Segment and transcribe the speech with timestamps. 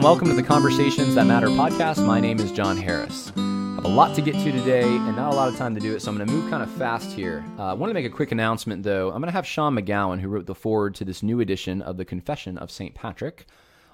[0.00, 2.02] and welcome to the Conversations That Matter podcast.
[2.06, 3.30] My name is John Harris.
[3.36, 5.80] I have a lot to get to today and not a lot of time to
[5.80, 7.44] do it, so I'm going to move kind of fast here.
[7.58, 9.08] Uh, I want to make a quick announcement, though.
[9.08, 11.98] I'm going to have Sean McGowan, who wrote the foreword to this new edition of
[11.98, 12.94] the Confession of St.
[12.94, 13.44] Patrick,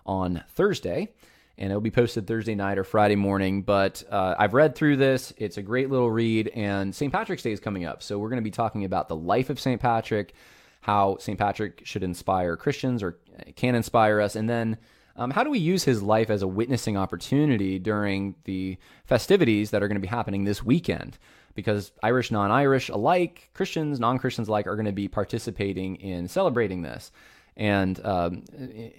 [0.04, 1.12] on Thursday.
[1.58, 3.62] And it'll be posted Thursday night or Friday morning.
[3.62, 5.32] But uh, I've read through this.
[5.38, 6.52] It's a great little read.
[6.54, 7.12] And St.
[7.12, 8.00] Patrick's Day is coming up.
[8.04, 9.80] So we're going to be talking about the life of St.
[9.80, 10.34] Patrick,
[10.82, 11.36] how St.
[11.36, 13.18] Patrick should inspire Christians or
[13.56, 14.76] can inspire us, and then
[15.16, 19.82] um, how do we use his life as a witnessing opportunity during the festivities that
[19.82, 21.18] are going to be happening this weekend?
[21.54, 26.28] Because Irish, non Irish alike, Christians, non Christians alike, are going to be participating in
[26.28, 27.10] celebrating this.
[27.56, 28.44] And um,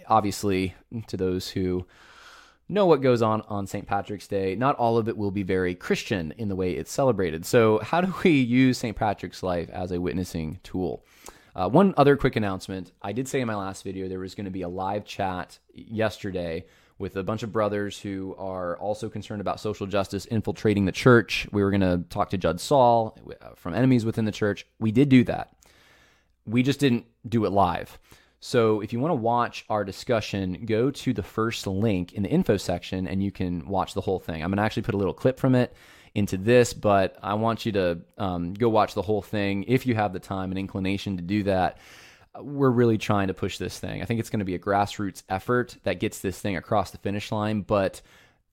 [0.08, 0.74] obviously,
[1.08, 1.86] to those who
[2.70, 3.86] know what goes on on St.
[3.86, 7.46] Patrick's Day, not all of it will be very Christian in the way it's celebrated.
[7.46, 8.98] So, how do we use St.
[8.98, 11.06] Patrick's life as a witnessing tool?
[11.58, 12.92] Uh, one other quick announcement.
[13.02, 15.58] I did say in my last video there was going to be a live chat
[15.74, 16.66] yesterday
[17.00, 21.48] with a bunch of brothers who are also concerned about social justice infiltrating the church.
[21.52, 24.68] We were going to talk to Judd Saul uh, from Enemies Within the Church.
[24.78, 25.52] We did do that.
[26.46, 27.98] We just didn't do it live.
[28.40, 32.30] So if you want to watch our discussion, go to the first link in the
[32.30, 34.44] info section and you can watch the whole thing.
[34.44, 35.74] I'm going to actually put a little clip from it
[36.18, 39.94] into this, but I want you to um, go watch the whole thing if you
[39.94, 41.78] have the time and inclination to do that.
[42.40, 44.02] We're really trying to push this thing.
[44.02, 46.98] I think it's going to be a grassroots effort that gets this thing across the
[46.98, 48.02] finish line, but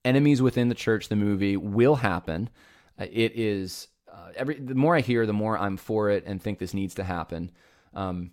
[0.03, 2.51] Enemies Within the Church, the movie, will happen.
[2.99, 6.39] Uh, it is, uh, every, the more I hear, the more I'm for it and
[6.39, 7.49] think this needs to happen.
[7.95, 8.29] Um,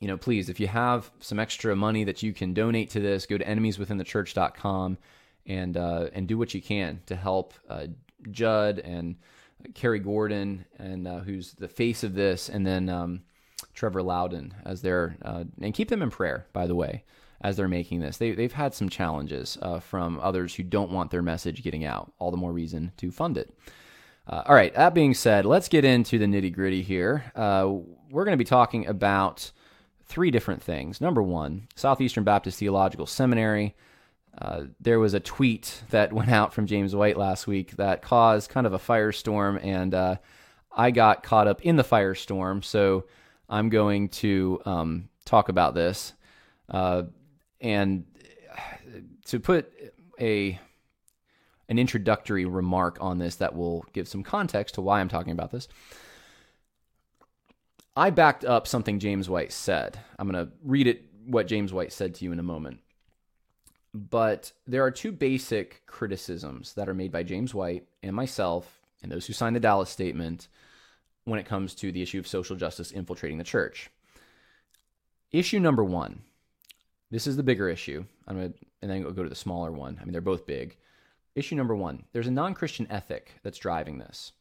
[0.00, 3.26] you know, please, if you have some extra money that you can donate to this,
[3.26, 4.96] go to enemieswithinthechurch.com
[5.44, 7.86] and uh, and do what you can to help uh,
[8.30, 9.16] Judd and
[9.74, 13.22] Kerry Gordon, and uh, who's the face of this, and then um,
[13.74, 16.46] Trevor Loudon as their uh, and keep them in prayer.
[16.52, 17.04] By the way,
[17.40, 21.10] as they're making this, they they've had some challenges uh, from others who don't want
[21.10, 22.12] their message getting out.
[22.18, 23.52] All the more reason to fund it.
[24.26, 24.74] Uh, all right.
[24.74, 27.32] That being said, let's get into the nitty gritty here.
[27.34, 27.72] Uh,
[28.10, 29.50] we're going to be talking about
[30.06, 31.00] three different things.
[31.00, 33.74] Number one, Southeastern Baptist Theological Seminary.
[34.40, 38.50] Uh, there was a tweet that went out from James White last week that caused
[38.50, 40.16] kind of a firestorm, and uh,
[40.74, 42.64] I got caught up in the firestorm.
[42.64, 43.04] So
[43.48, 46.14] I'm going to um, talk about this.
[46.68, 47.04] Uh,
[47.60, 48.04] and
[49.26, 49.72] to put
[50.20, 50.58] a
[51.68, 55.50] an introductory remark on this that will give some context to why I'm talking about
[55.50, 55.68] this.
[57.96, 59.98] I backed up something James White said.
[60.18, 62.80] I'm going to read it what James White said to you in a moment.
[63.94, 69.12] But there are two basic criticisms that are made by James White and myself and
[69.12, 70.48] those who signed the Dallas Statement
[71.24, 73.90] when it comes to the issue of social justice infiltrating the church.
[75.30, 76.22] Issue number one.
[77.10, 78.04] This is the bigger issue.
[78.26, 79.98] I'm gonna, and then I'll go to the smaller one.
[80.00, 80.76] I mean, they're both big.
[81.34, 82.04] Issue number one.
[82.12, 84.32] There's a non-Christian ethic that's driving this.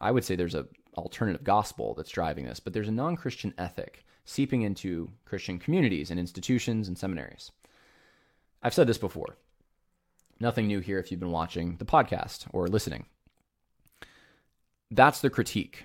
[0.00, 0.66] I would say there's a
[0.96, 6.20] alternative gospel that's driving this, but there's a non-Christian ethic seeping into Christian communities and
[6.20, 7.50] institutions and seminaries.
[8.62, 9.36] I've said this before.
[10.40, 13.06] Nothing new here if you've been watching the podcast or listening.
[14.90, 15.84] That's the critique.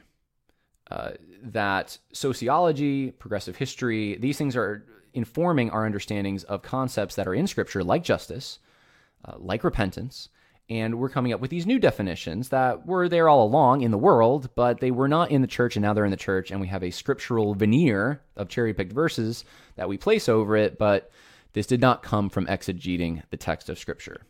[0.89, 1.11] Uh,
[1.43, 7.47] that sociology, progressive history, these things are informing our understandings of concepts that are in
[7.47, 8.59] Scripture, like justice,
[9.25, 10.29] uh, like repentance,
[10.69, 13.97] and we're coming up with these new definitions that were there all along in the
[13.97, 16.59] world, but they were not in the church, and now they're in the church, and
[16.59, 19.45] we have a scriptural veneer of cherry picked verses
[19.75, 21.09] that we place over it, but
[21.53, 24.21] this did not come from exegeting the text of Scripture.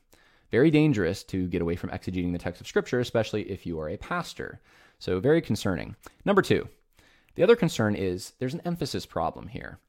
[0.51, 3.89] Very dangerous to get away from exegeting the text of Scripture, especially if you are
[3.89, 4.61] a pastor.
[4.99, 5.95] So, very concerning.
[6.25, 6.69] Number two,
[7.35, 9.79] the other concern is there's an emphasis problem here.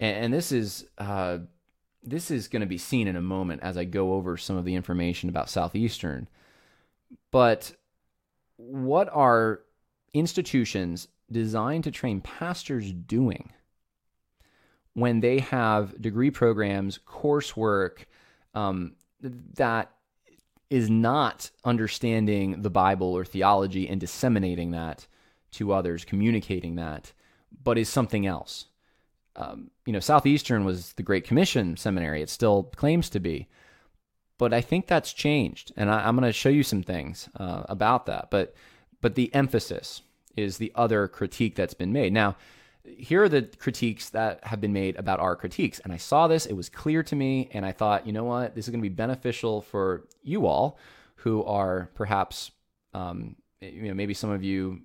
[0.00, 0.86] And, this is.
[0.96, 1.38] Uh,
[2.04, 4.64] this is going to be seen in a moment as I go over some of
[4.64, 6.28] the information about Southeastern.
[7.32, 7.72] But
[8.56, 9.60] what are
[10.14, 13.52] institutions designed to train pastors doing
[14.98, 18.04] when they have degree programs, coursework
[18.54, 19.90] um, that
[20.70, 25.06] is not understanding the Bible or theology and disseminating that
[25.52, 27.12] to others, communicating that,
[27.64, 28.66] but is something else.
[29.36, 32.20] Um, you know, Southeastern was the Great Commission seminary.
[32.20, 33.48] It still claims to be.
[34.36, 35.72] But I think that's changed.
[35.76, 38.30] And I, am going to show you some things uh, about that.
[38.30, 38.54] But,
[39.00, 40.02] but the emphasis
[40.36, 42.12] is the other critique that's been made.
[42.12, 42.36] Now,
[42.96, 45.78] here are the critiques that have been made about our critiques.
[45.80, 48.54] And I saw this, it was clear to me, and I thought, you know what,
[48.54, 50.78] this is going to be beneficial for you all
[51.16, 52.50] who are perhaps,
[52.94, 54.80] um, you know, maybe some of you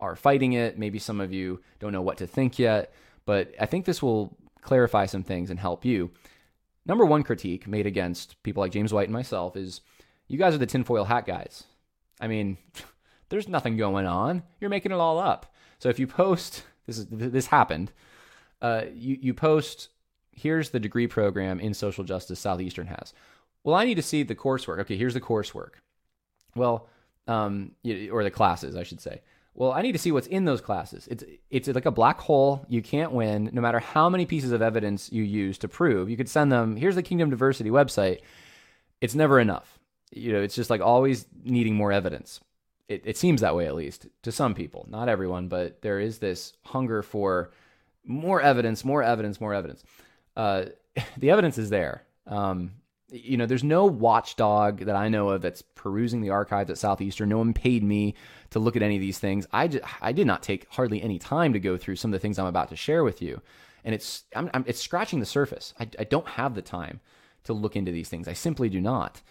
[0.00, 2.92] are fighting it, maybe some of you don't know what to think yet,
[3.24, 6.10] but I think this will clarify some things and help you.
[6.84, 9.80] number one critique made against people like James White and myself is
[10.28, 11.64] you guys are the tinfoil hat guys.
[12.20, 12.58] I mean,
[13.28, 14.42] there's nothing going on.
[14.60, 15.52] You're making it all up.
[15.78, 17.92] So if you post, this is this happened.
[18.60, 19.88] Uh, you you post.
[20.30, 23.14] Here's the degree program in social justice Southeastern has.
[23.64, 24.80] Well, I need to see the coursework.
[24.80, 25.70] Okay, here's the coursework.
[26.54, 26.88] Well,
[27.26, 27.72] um,
[28.12, 29.22] or the classes, I should say.
[29.54, 31.08] Well, I need to see what's in those classes.
[31.10, 32.66] It's it's like a black hole.
[32.68, 36.10] You can't win, no matter how many pieces of evidence you use to prove.
[36.10, 36.76] You could send them.
[36.76, 38.20] Here's the Kingdom Diversity website.
[39.00, 39.78] It's never enough.
[40.12, 42.40] You know, it's just like always needing more evidence.
[42.88, 46.18] It, it seems that way, at least to some people, not everyone, but there is
[46.18, 47.50] this hunger for
[48.04, 49.82] more evidence, more evidence, more evidence.
[50.36, 50.66] Uh,
[51.16, 52.04] the evidence is there.
[52.26, 52.72] Um,
[53.10, 57.28] you know, there's no watchdog that I know of that's perusing the archives at Southeastern.
[57.28, 58.14] No one paid me
[58.50, 59.46] to look at any of these things.
[59.52, 62.18] I, just, I did not take hardly any time to go through some of the
[62.18, 63.40] things I'm about to share with you.
[63.84, 65.72] And it's, I'm, I'm, it's scratching the surface.
[65.78, 67.00] I, I don't have the time
[67.44, 68.26] to look into these things.
[68.26, 69.22] I simply do not.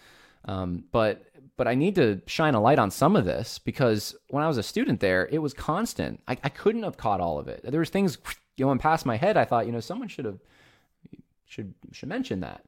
[0.46, 1.26] Um, but
[1.56, 4.58] but I need to shine a light on some of this because when I was
[4.58, 6.20] a student there, it was constant.
[6.28, 7.60] I, I couldn't have caught all of it.
[7.64, 8.18] There was things
[8.58, 9.36] going past my head.
[9.36, 10.38] I thought, you know, someone should have
[11.44, 12.64] should should mention that.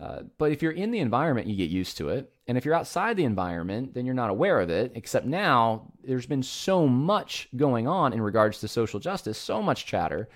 [0.00, 2.32] Uh, but if you're in the environment, you get used to it.
[2.48, 4.92] And if you're outside the environment, then you're not aware of it.
[4.94, 9.86] Except now, there's been so much going on in regards to social justice, so much
[9.86, 10.28] chatter,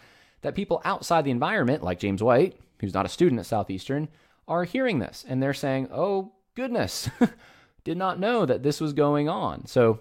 [0.42, 4.08] that people outside the environment, like James White, who's not a student at Southeastern,
[4.46, 7.10] are hearing this and they're saying, oh, goodness,
[7.86, 9.64] did not know that this was going on.
[9.66, 10.00] So,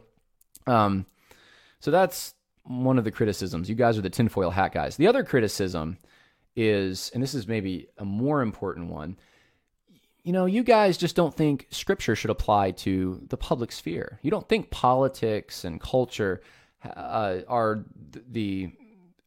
[0.68, 1.06] um,
[1.80, 2.34] so that's
[2.64, 3.70] one of the criticisms.
[3.70, 4.98] You guys are the tinfoil hat guys.
[4.98, 5.98] The other criticism
[6.58, 9.16] is, and this is maybe a more important one
[10.26, 14.20] you know, you guys just don't think scripture should apply to the public sphere.
[14.24, 16.42] You don't think politics and culture
[16.84, 18.72] uh, are the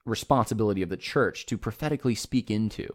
[0.04, 2.88] responsibility of the church to prophetically speak into.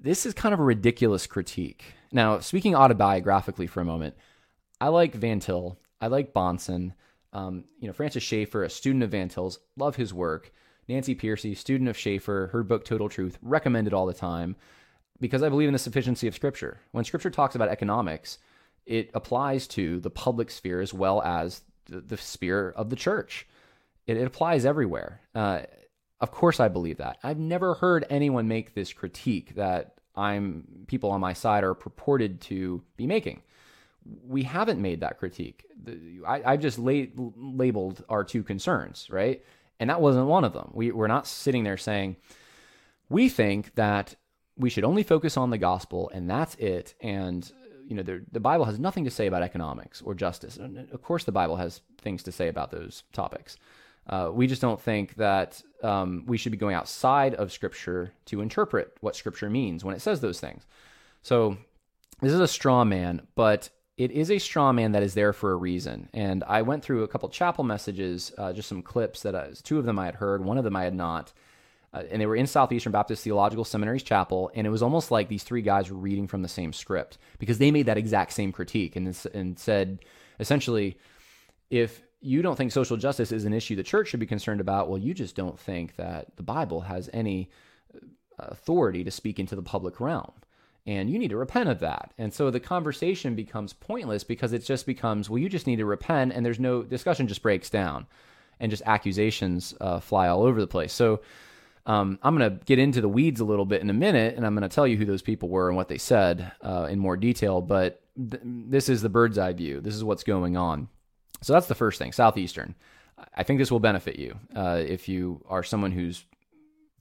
[0.00, 1.94] This is kind of a ridiculous critique.
[2.12, 4.14] Now, speaking autobiographically for a moment,
[4.80, 5.78] I like Van Til.
[6.00, 6.94] I like Bahnsen.
[7.32, 10.52] Um, you know, Francis Schaeffer, a student of Van Til's, love his work.
[10.88, 14.56] Nancy Pearcey, student of Schaeffer, her book Total Truth, recommended all the time
[15.20, 16.80] because I believe in the sufficiency of Scripture.
[16.90, 18.38] When Scripture talks about economics,
[18.86, 23.46] it applies to the public sphere as well as the, the sphere of the church.
[24.06, 25.20] It, it applies everywhere.
[25.34, 25.60] Uh,
[26.20, 27.18] of course, I believe that.
[27.22, 32.40] I've never heard anyone make this critique that I'm people on my side are purported
[32.42, 33.42] to be making.
[34.26, 35.64] We haven't made that critique.
[36.26, 39.44] I, I just la- labeled our two concerns, right?
[39.78, 40.70] And that wasn't one of them.
[40.74, 42.16] We, we're not sitting there saying,
[43.08, 44.14] we think that
[44.56, 46.94] we should only focus on the gospel and that's it.
[47.00, 47.50] And
[47.86, 50.56] you know, the, the Bible has nothing to say about economics or justice.
[50.56, 53.56] And of course, the Bible has things to say about those topics.
[54.06, 58.40] Uh, we just don't think that um, we should be going outside of Scripture to
[58.40, 60.66] interpret what Scripture means when it says those things.
[61.22, 61.56] So,
[62.20, 65.52] this is a straw man, but it is a straw man that is there for
[65.52, 66.08] a reason.
[66.12, 69.78] And I went through a couple chapel messages, uh, just some clips that I, two
[69.78, 71.32] of them I had heard, one of them I had not
[71.92, 75.28] uh, and they were in Southeastern Baptist Theological Seminary's chapel, and it was almost like
[75.28, 78.52] these three guys were reading from the same script because they made that exact same
[78.52, 79.98] critique and, and said
[80.38, 80.96] essentially,
[81.68, 84.88] if you don't think social justice is an issue the church should be concerned about,
[84.88, 87.50] well, you just don't think that the Bible has any
[87.94, 87.98] uh,
[88.38, 90.32] authority to speak into the public realm.
[90.86, 92.12] And you need to repent of that.
[92.18, 95.84] And so the conversation becomes pointless because it just becomes, well, you just need to
[95.84, 98.06] repent, and there's no discussion, just breaks down,
[98.58, 100.92] and just accusations uh, fly all over the place.
[100.92, 101.20] So,
[101.86, 104.44] um, I'm going to get into the weeds a little bit in a minute, and
[104.44, 106.98] I'm going to tell you who those people were and what they said uh, in
[106.98, 107.60] more detail.
[107.62, 109.80] But th- this is the bird's eye view.
[109.80, 110.88] This is what's going on.
[111.42, 112.12] So that's the first thing.
[112.12, 112.74] Southeastern.
[113.34, 116.24] I think this will benefit you uh, if you are someone who's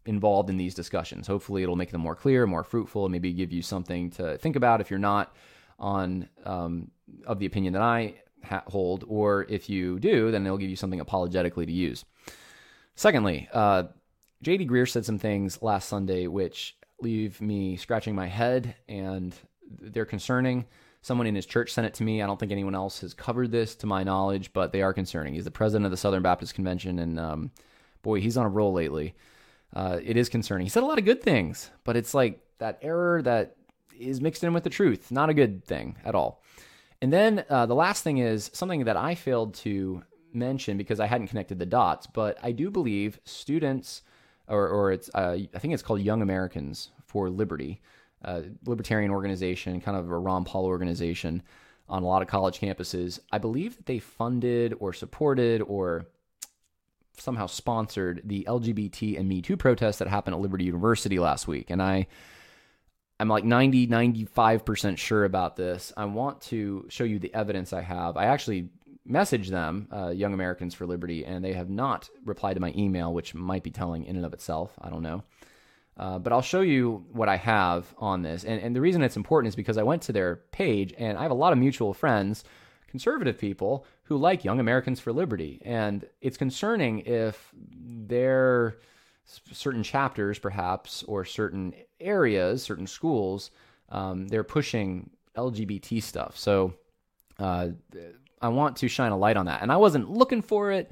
[0.06, 1.28] involved in these discussions.
[1.28, 4.56] Hopefully, it'll make them more clear, more fruitful, and maybe give you something to think
[4.56, 5.36] about if you're not
[5.78, 6.92] on um,
[7.26, 10.76] of the opinion that I ha- hold, or if you do, then it'll give you
[10.76, 12.06] something apologetically to use.
[12.96, 13.84] Secondly, uh,
[14.44, 19.36] JD Greear said some things last Sunday which leave me scratching my head and
[19.70, 20.66] they're concerning.
[21.02, 22.22] Someone in his church sent it to me.
[22.22, 25.34] I don't think anyone else has covered this to my knowledge, but they are concerning.
[25.34, 27.52] He's the president of the Southern Baptist Convention, and um,
[28.02, 29.16] boy, he's on a roll lately.
[29.74, 30.66] Uh, it is concerning.
[30.66, 33.56] He said a lot of good things, but it's like that error that
[33.98, 35.12] is mixed in with the truth.
[35.12, 36.44] Not a good thing at all.
[37.02, 40.04] And then uh, the last thing is something that I failed to
[40.34, 44.02] mention because I hadn't connected the dots, but I do believe students
[44.50, 47.82] or, or it's uh, I think it's called Young Americans for Liberty,
[48.24, 51.42] uh, libertarian organization, kind of a Ron Paul organization
[51.88, 53.20] on a lot of college campuses.
[53.32, 56.06] I believe that they funded or supported or
[57.18, 61.70] somehow sponsored the LGBT and Me Too protests that happened at Liberty University last week,
[61.70, 62.08] and I.
[63.22, 65.92] I'm like 90, 95% sure about this.
[65.98, 68.16] I want to show you the evidence I have.
[68.16, 68.70] I actually
[69.10, 73.14] messaged them, uh, Young Americans for Liberty, and they have not replied to my email,
[73.14, 74.72] which might be telling in and of itself.
[74.80, 75.24] I don't know.
[76.00, 78.46] Uh, but I'll show you what I have on this.
[78.46, 81.24] And, and the reason it's important is because I went to their page and I
[81.24, 82.46] have a lot of mutual friends,
[82.88, 85.62] conservative people, who like Young Americans for Liberty.
[85.66, 88.78] And it's concerning if their
[89.52, 93.52] certain chapters, perhaps, or certain areas, certain schools,
[93.90, 96.38] um, they're pushing LGBT stuff.
[96.38, 96.76] So
[97.40, 97.70] uh,
[98.42, 99.62] I want to shine a light on that.
[99.62, 100.90] And I wasn't looking for it.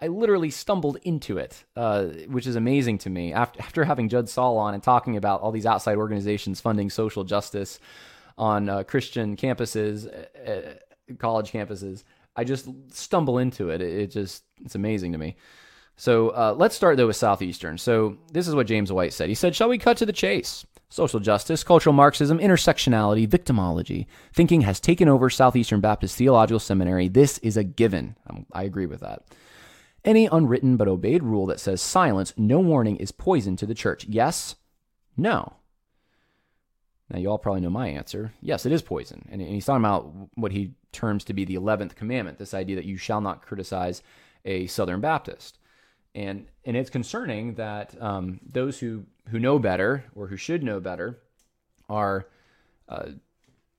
[0.00, 3.32] I literally stumbled into it, uh, which is amazing to me.
[3.32, 7.24] After, after having Judd Saul on and talking about all these outside organizations funding social
[7.24, 7.80] justice
[8.36, 10.74] on uh, Christian campuses, uh, uh
[11.18, 12.04] college campuses,
[12.36, 13.82] I just stumble into it.
[13.82, 13.92] it.
[13.92, 15.36] It, just it's amazing to me.
[15.96, 17.76] So uh, let's start though with Southeastern.
[17.78, 19.28] So this is what James White said.
[19.28, 24.06] He said, "Shall we cut to the chase?" Social justice, cultural Marxism, intersectionality, victimology.
[24.32, 27.08] Thinking has taken over Southeastern Baptist Theological Seminary.
[27.08, 28.16] This is a given.
[28.52, 29.24] I agree with that.
[30.04, 34.06] Any unwritten but obeyed rule that says silence, no warning, is poison to the church.
[34.08, 34.56] Yes?
[35.16, 35.54] No.
[37.10, 38.32] Now, you all probably know my answer.
[38.40, 39.26] Yes, it is poison.
[39.30, 42.84] And, he's talking about what he terms to be the 11th commandment this idea that
[42.84, 44.02] you shall not criticize
[44.44, 45.58] a Southern Baptist.
[46.14, 50.80] And, and it's concerning that um, those who, who know better or who should know
[50.80, 51.18] better
[51.88, 52.26] are
[52.88, 53.10] uh,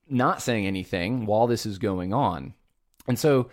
[0.10, 2.54] not saying anything while this is going on.
[3.08, 3.50] And so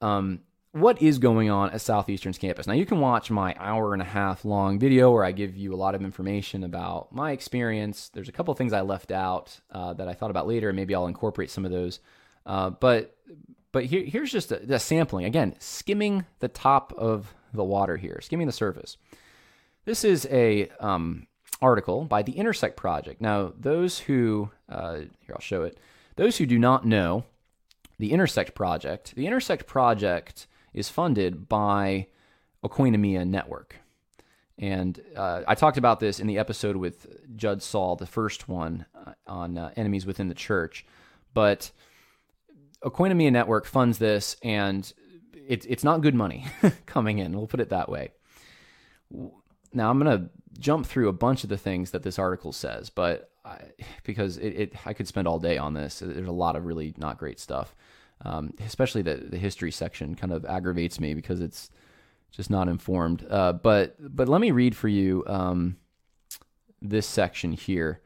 [0.00, 0.40] um,
[0.76, 2.66] what is going on at Southeastern's campus.
[2.66, 5.72] Now, you can watch my hour and a half long video where I give you
[5.72, 8.10] a lot of information about my experience.
[8.10, 10.94] There's a couple things I left out uh, that I thought about later, and maybe
[10.94, 12.00] I'll incorporate some of those.
[12.44, 13.16] Uh, but
[13.72, 15.24] but here, here's just a, a, sampling.
[15.24, 18.98] Again, skimming the top of the water here, skimming the surface.
[19.86, 21.26] This is a um,
[21.62, 23.22] article by the Intersect Project.
[23.22, 25.78] Now, those who uh, here I'll show it.
[26.16, 27.24] Those who do not know
[27.98, 32.06] the Intersect Project, the Intersect Project is funded by
[32.62, 33.76] Oikonomia Network.
[34.58, 37.06] And uh, I talked about this in the episode with
[37.36, 40.86] Judd Saul, the first one uh, on uh, enemies within the church.
[41.34, 41.72] But
[42.82, 44.90] Oikonomia Network funds this, and
[45.34, 46.46] it's it's not good money
[46.86, 47.32] coming in.
[47.32, 48.12] We'll put it that way.
[49.72, 52.88] Now I'm going to jump through a bunch of the things that this article says,
[52.88, 53.58] but I,
[54.04, 55.98] because it, it, I could spend all day on this.
[55.98, 57.74] There's a lot of really not great stuff.
[58.24, 61.70] Um, especially the the history section kind of aggravates me because it's
[62.30, 63.26] just not informed.
[63.28, 65.76] Uh, but but let me read for you um,
[66.80, 68.00] this section here.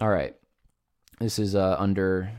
[0.00, 0.34] All right,
[1.20, 2.30] this is uh, under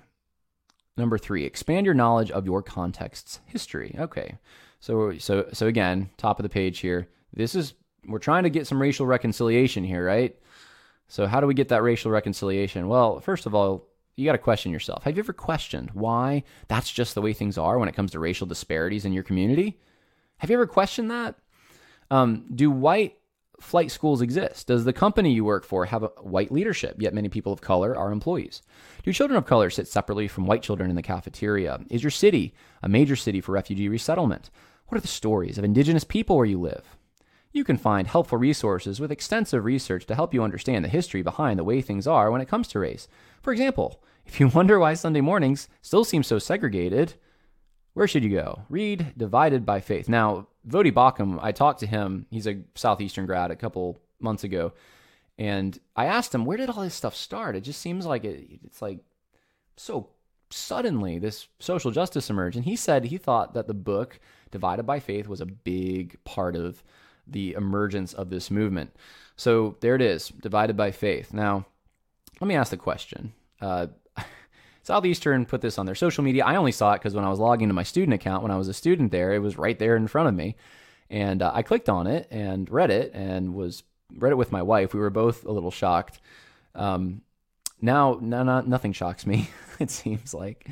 [0.97, 1.45] number three.
[1.45, 3.95] Expand your knowledge of your context's history.
[3.97, 4.37] Okay,
[4.79, 7.07] so so so again, top of the page here.
[7.33, 7.73] This is
[8.07, 10.37] we're trying to get some racial reconciliation here, right?
[11.07, 12.87] So how do we get that racial reconciliation?
[12.87, 15.03] Well, first of all, you got to question yourself.
[15.03, 18.19] Have you ever questioned why that's just the way things are when it comes to
[18.19, 19.79] racial disparities in your community?
[20.37, 21.35] Have you ever questioned that?
[22.11, 23.17] Um, do white
[23.59, 24.67] flight schools exist?
[24.67, 27.95] Does the company you work for have a white leadership, yet many people of color
[27.95, 28.61] are employees?
[29.03, 31.79] Do children of color sit separately from white children in the cafeteria?
[31.89, 32.53] Is your city
[32.83, 34.49] a major city for refugee resettlement?
[34.87, 36.95] What are the stories of indigenous people where you live?
[37.51, 41.57] You can find helpful resources with extensive research to help you understand the history behind
[41.57, 43.07] the way things are when it comes to race.
[43.45, 47.13] For example, if you wonder why Sunday mornings still seem so segregated,
[47.93, 48.63] where should you go?
[48.69, 50.09] Read Divided by Faith.
[50.09, 52.25] Now, Voddie Baucham, I talked to him.
[52.31, 54.73] He's a Southeastern grad a couple months ago.
[55.37, 57.55] And I asked him, where did all this stuff start?
[57.55, 59.01] It just seems like it, it's like
[59.77, 60.09] so
[60.49, 62.55] suddenly this social justice emerged.
[62.55, 66.55] And he said he thought that the book Divided by Faith was a big part
[66.55, 66.83] of
[67.27, 68.95] the emergence of this movement.
[69.35, 71.31] So there it is, divided by faith.
[71.31, 71.67] Now,
[72.39, 73.33] let me ask the question.
[73.61, 73.87] Uh,
[74.83, 76.45] Southeastern put this on their social media.
[76.45, 78.57] I only saw it because when I was logging into my student account when I
[78.57, 80.55] was a student there, it was right there in front of me,
[81.09, 83.83] and uh, I clicked on it and read it and was
[84.17, 84.93] read it with my wife.
[84.93, 86.19] We were both a little shocked.
[86.73, 87.21] Um,
[87.81, 89.49] now, no, not nothing shocks me.
[89.79, 90.67] it seems like,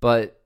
[0.00, 0.40] but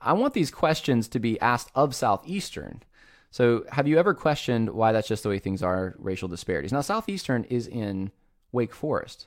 [0.00, 2.82] I want these questions to be asked of Southeastern.
[3.30, 6.72] So, have you ever questioned why that's just the way things are, racial disparities?
[6.72, 8.10] Now, Southeastern is in
[8.52, 9.26] Wake Forest.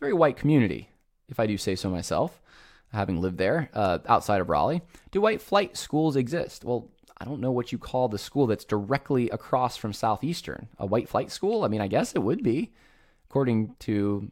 [0.00, 0.90] Very white community,
[1.28, 2.40] if I do say so myself,
[2.92, 4.82] having lived there uh, outside of Raleigh.
[5.10, 6.64] Do white flight schools exist?
[6.64, 10.68] Well, I don't know what you call the school that's directly across from Southeastern.
[10.78, 11.64] A white flight school?
[11.64, 12.72] I mean, I guess it would be,
[13.28, 14.30] according to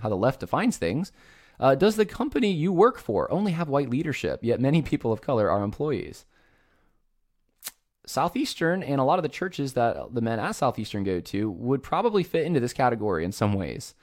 [0.00, 1.12] how the left defines things.
[1.60, 5.20] Uh, does the company you work for only have white leadership, yet many people of
[5.20, 6.24] color are employees?
[8.04, 11.82] Southeastern and a lot of the churches that the men at Southeastern go to would
[11.82, 13.94] probably fit into this category in some ways.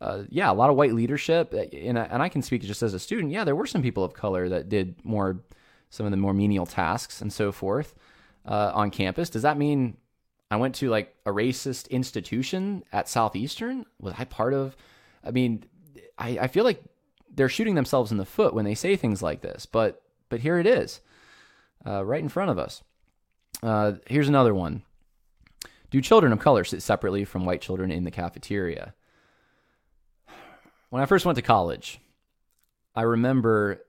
[0.00, 2.82] Uh, yeah, a lot of white leadership, uh, and I, and I can speak just
[2.82, 3.32] as a student.
[3.32, 5.40] Yeah, there were some people of color that did more,
[5.90, 7.94] some of the more menial tasks and so forth
[8.46, 9.28] uh, on campus.
[9.28, 9.96] Does that mean
[10.50, 13.86] I went to like a racist institution at Southeastern?
[14.00, 14.76] Was I part of?
[15.24, 15.64] I mean,
[16.16, 16.82] I, I feel like
[17.34, 20.58] they're shooting themselves in the foot when they say things like this, but but here
[20.58, 21.00] it is,
[21.86, 22.82] uh, right in front of us.
[23.62, 24.82] Uh, here's another one.
[25.90, 28.94] Do children of color sit separately from white children in the cafeteria?
[30.90, 32.00] When I first went to college,
[32.94, 33.84] I remember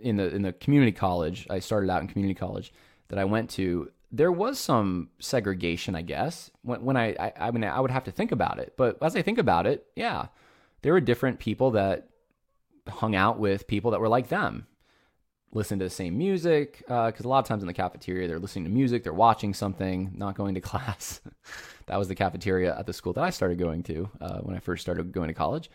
[0.00, 2.72] in the in the community college, I started out in community college
[3.08, 6.50] that I went to, there was some segregation, I guess.
[6.62, 9.14] When, when I, I, I mean, I would have to think about it, but as
[9.14, 10.26] I think about it, yeah,
[10.82, 12.08] there were different people that
[12.88, 14.66] hung out with people that were like them,
[15.52, 16.78] listened to the same music.
[16.78, 19.52] Because uh, a lot of times in the cafeteria, they're listening to music, they're watching
[19.54, 21.20] something, not going to class.
[21.86, 24.60] that was the cafeteria at the school that I started going to uh, when I
[24.60, 25.70] first started going to college.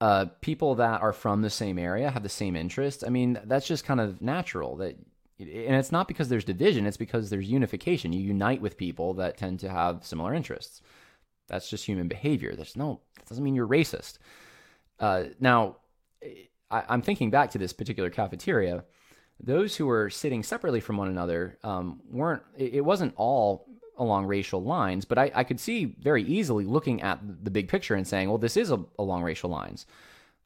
[0.00, 3.04] Uh, people that are from the same area have the same interests.
[3.04, 4.96] I mean, that's just kind of natural that
[5.38, 8.12] and it's not because there's division it's because there's unification.
[8.12, 10.82] You unite with people that tend to have similar interests.
[11.48, 12.54] That's just human behavior.
[12.54, 14.18] There's no that doesn't mean you're racist.
[14.98, 15.76] Uh, now
[16.70, 18.84] I, am thinking back to this particular cafeteria.
[19.42, 23.66] Those who were sitting separately from one another um, weren't it, it, wasn't all
[24.00, 27.94] along racial lines but I, I, could see very easily looking at the big picture
[27.94, 29.86] and saying well this is a, along racial lines.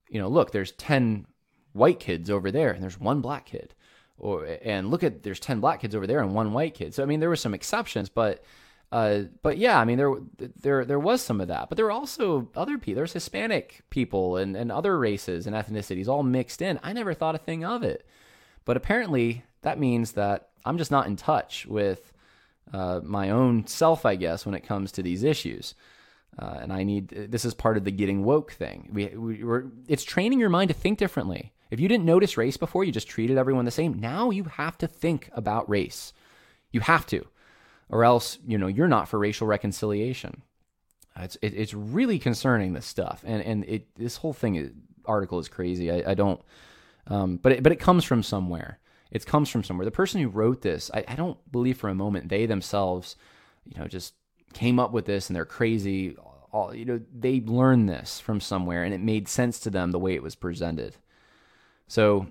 [0.09, 1.27] You know look there's 10
[1.73, 3.73] white kids over there and there's one black kid.
[4.19, 6.95] Or and look at there's 10 black kids over there and one white kid.
[6.95, 8.45] So i mean there were some exceptions but
[8.93, 10.15] uh, but yeah i mean there
[10.61, 11.69] there there was some of that.
[11.69, 16.09] But there were also other people there's hispanic people and, and other races and ethnicities
[16.09, 16.81] all mixed in.
[16.83, 18.05] I never thought a thing of it.
[18.65, 22.14] But apparently that means that i'm just not in touch with
[22.73, 25.75] uh, my own self i guess when it comes to these issues
[26.39, 28.89] uh, and I need this is part of the getting woke thing.
[28.93, 31.53] We, we are it's training your mind to think differently.
[31.71, 34.01] If you didn't notice race before, you just treated everyone the same.
[34.01, 36.13] Now you have to think about race.
[36.73, 37.27] You have to,
[37.89, 40.43] or else you know you're not for racial reconciliation.
[41.17, 44.71] It's it, it's really concerning this stuff, and and it this whole thing is,
[45.05, 45.91] article is crazy.
[45.93, 46.41] I, I don't,
[47.07, 48.81] um, but it, but it comes from somewhere.
[49.11, 49.85] It comes from somewhere.
[49.85, 53.17] The person who wrote this, I, I don't believe for a moment they themselves,
[53.65, 54.15] you know, just
[54.53, 56.17] came up with this and they're crazy.
[56.53, 59.99] All you know, they learned this from somewhere, and it made sense to them the
[59.99, 60.97] way it was presented.
[61.89, 62.29] So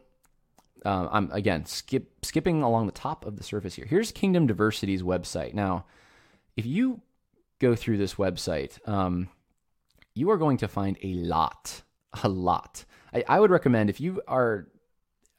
[0.86, 3.86] uh, I'm again skip skipping along the top of the surface here.
[3.86, 5.53] Here's Kingdom Diversity's website.
[5.53, 5.86] Now,
[6.55, 7.01] if you
[7.59, 9.29] go through this website, um,
[10.15, 11.81] you are going to find a lot,
[12.23, 12.86] a lot.
[13.13, 14.67] I, I would recommend if you are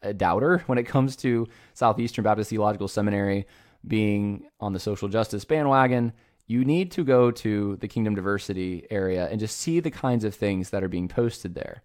[0.04, 3.46] a doubter when it comes to Southeastern Baptist Theological Seminary
[3.86, 6.12] being on the social justice bandwagon,
[6.46, 10.34] you need to go to the Kingdom Diversity area and just see the kinds of
[10.34, 11.82] things that are being posted there.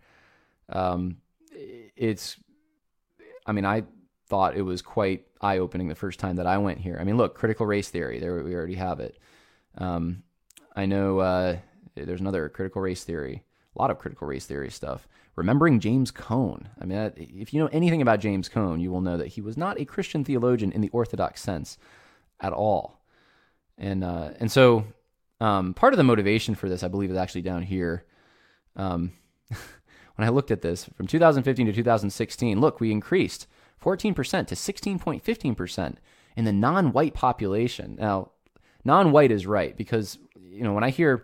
[0.67, 1.17] Um,
[1.51, 2.37] it's,
[3.45, 3.83] I mean, I
[4.27, 6.97] thought it was quite eye opening the first time that I went here.
[6.99, 9.17] I mean, look, critical race theory, there we already have it.
[9.77, 10.23] Um,
[10.75, 11.57] I know uh,
[11.95, 13.43] there's another critical race theory,
[13.79, 15.07] a lot of critical race theory stuff.
[15.35, 16.67] Remembering James Cone.
[16.81, 19.55] I mean, if you know anything about James Cone, you will know that he was
[19.55, 21.77] not a Christian theologian in the Orthodox sense
[22.41, 23.01] at all.
[23.77, 24.85] And uh, and so
[25.39, 28.05] um, part of the motivation for this, I believe, is actually down here.
[28.75, 29.13] Um,
[29.49, 33.47] when I looked at this from 2015 to 2016, look, we increased
[33.81, 35.95] 14% to 16.15%
[36.35, 37.95] in the non white population.
[37.97, 38.31] Now,
[38.83, 41.23] non white is right because, you know, when I hear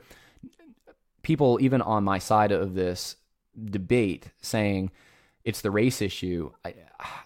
[1.26, 3.18] people, even on my side of this
[3.60, 4.92] debate, saying
[5.44, 6.76] it's the race issue, I,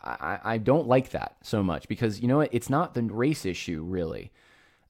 [0.04, 2.50] I, I don't like that so much because, you know what?
[2.54, 4.32] It's not the race issue, really.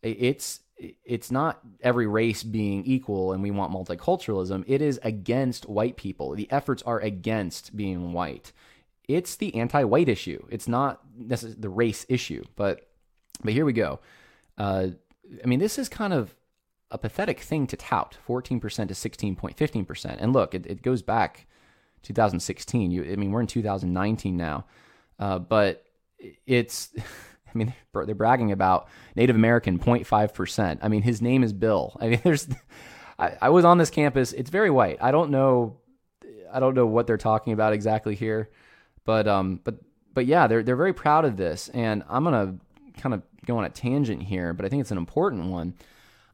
[0.01, 0.61] It's
[1.03, 4.63] it's not every race being equal and we want multiculturalism.
[4.65, 6.35] It is against white people.
[6.35, 8.53] The efforts are against being white.
[9.09, 10.41] It's the anti-white issue.
[10.49, 12.45] It's not necessarily the race issue.
[12.55, 12.87] But
[13.43, 13.99] but here we go.
[14.57, 14.89] Uh,
[15.43, 16.33] I mean, this is kind of
[16.91, 20.17] a pathetic thing to tout 14% to 16.15%.
[20.19, 21.45] And look, it, it goes back
[22.03, 22.91] 2016.
[22.91, 24.65] You, I mean, we're in 2019 now.
[25.19, 25.85] Uh, but
[26.45, 26.89] it's
[27.53, 30.79] I mean, they're bragging about Native American 0.5%.
[30.81, 31.97] I mean, his name is Bill.
[31.99, 32.47] I mean, there's,
[33.17, 34.33] I, I, was on this campus.
[34.33, 34.97] It's very white.
[35.01, 35.77] I don't know,
[36.51, 38.49] I don't know what they're talking about exactly here,
[39.05, 39.79] but, um, but,
[40.13, 41.69] but yeah, they're, they're very proud of this.
[41.69, 44.91] And I'm going to kind of go on a tangent here, but I think it's
[44.91, 45.73] an important one.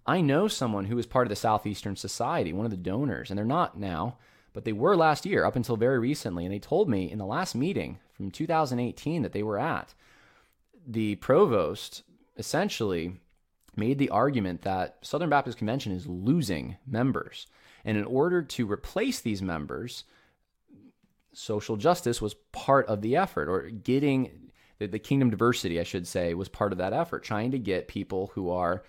[0.06, 3.38] I know someone who was part of the Southeastern Society, one of the donors, and
[3.38, 4.18] they're not now,
[4.54, 6.46] but they were last year up until very recently.
[6.46, 9.94] And they told me in the last meeting from 2018 that they were at
[10.86, 12.04] the provost
[12.38, 13.18] essentially
[13.76, 17.48] made the argument that Southern Baptist Convention is losing members.
[17.84, 20.06] And in order to replace these members,
[21.34, 26.08] social justice was part of the effort, or getting the, the kingdom diversity, I should
[26.08, 28.84] say, was part of that effort, trying to get people who are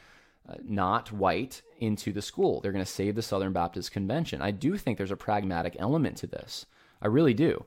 [0.62, 2.60] not white into the school.
[2.60, 4.42] They're going to save the Southern Baptist Convention.
[4.42, 6.66] I do think there's a pragmatic element to this.
[7.02, 7.64] I really do.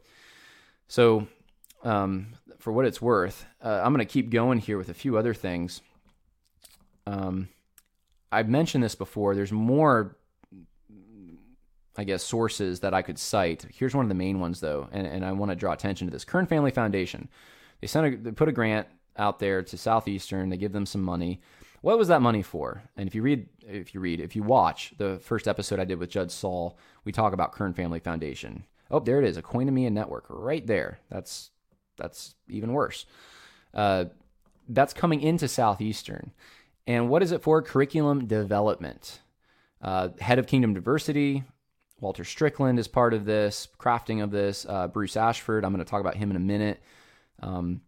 [0.87, 1.27] So,
[1.83, 5.17] um, for what it's worth, uh, I'm going to keep going here with a few
[5.17, 5.81] other things.
[7.05, 7.49] Um,
[8.31, 9.33] I've mentioned this before.
[9.33, 10.17] There's more,
[11.97, 13.65] I guess, sources that I could cite.
[13.73, 16.11] Here's one of the main ones, though, and, and I want to draw attention to
[16.11, 16.25] this.
[16.25, 17.29] Kern Family Foundation.
[17.81, 18.87] They sent a, they put a grant
[19.17, 20.49] out there to Southeastern.
[20.49, 21.41] They give them some money.
[21.81, 22.83] What was that money for?
[22.97, 25.99] And if you read, if you read, if you watch the first episode I did
[25.99, 28.65] with Judd Saul, we talk about Kern Family Foundation.
[28.91, 30.99] Oh, there it is, Oikonomia network right there.
[31.09, 31.51] That's
[31.97, 33.05] that's even worse.
[33.73, 34.05] Uh,
[34.67, 36.31] that's coming into Southeastern.
[36.87, 37.61] And what is it for?
[37.61, 39.19] Curriculum development.
[39.81, 41.43] Uh, head of Kingdom Diversity,
[42.01, 44.65] Walter Strickland is part of this, crafting of this.
[44.67, 46.81] Uh, Bruce Ashford, I'm going to talk about him in a minute.
[47.41, 47.81] Um,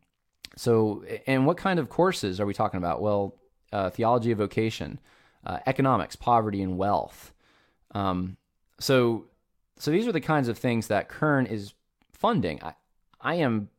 [0.56, 3.01] so, and what kind of courses are we talking about?
[3.01, 3.36] Well,
[3.71, 4.99] uh, theology of vocation,
[5.45, 7.34] uh, economics, poverty, and wealth.
[7.91, 8.38] Um,
[8.79, 9.25] so,
[9.77, 11.73] so these are the kinds of things that Kern is
[12.13, 12.62] funding.
[12.63, 12.73] I,
[13.19, 13.69] I am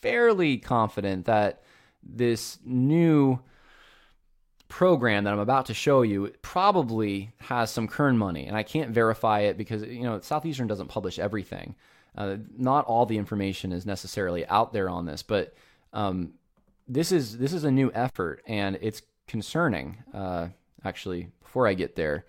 [0.00, 1.62] fairly confident that
[2.02, 3.38] this new
[4.68, 8.90] program that I'm about to show you probably has some Kern money, and I can't
[8.90, 11.74] verify it because you know Southeastern doesn't publish everything.
[12.16, 15.54] Uh, not all the information is necessarily out there on this, but
[15.92, 16.32] um,
[16.88, 19.96] this is this is a new effort, and it's concerning.
[20.12, 20.48] Uh,
[20.84, 22.26] actually, before I get there,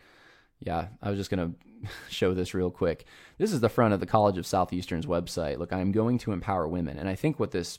[0.62, 1.52] yeah, I was just gonna
[2.10, 3.06] show this real quick.
[3.38, 5.60] This is the front of the College of Southeastern's website.
[5.60, 7.78] Look, I'm going to empower women, and I think what this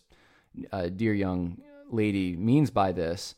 [0.70, 3.34] uh, dear young lady means by this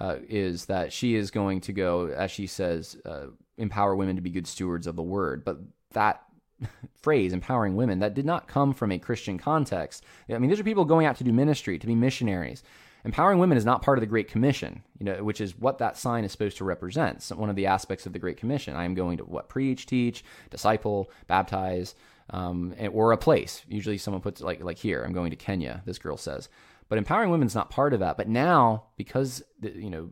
[0.00, 3.26] uh, is that she is going to go, as she says, uh,
[3.58, 5.44] empower women to be good stewards of the word.
[5.44, 5.58] But
[5.92, 6.22] that
[7.02, 10.04] phrase, empowering women, that did not come from a Christian context.
[10.30, 12.62] I mean, these are people going out to do ministry, to be missionaries.
[13.04, 15.96] Empowering women is not part of the Great Commission, you know, which is what that
[15.96, 17.22] sign is supposed to represent.
[17.22, 18.74] So one of the aspects of the Great Commission.
[18.74, 21.94] I am going to what preach, teach, disciple, baptize,
[22.30, 23.62] um, or a place.
[23.68, 25.02] Usually, someone puts like like here.
[25.02, 25.82] I'm going to Kenya.
[25.86, 26.48] This girl says,
[26.88, 28.16] but empowering women is not part of that.
[28.16, 30.10] But now, because the, you know,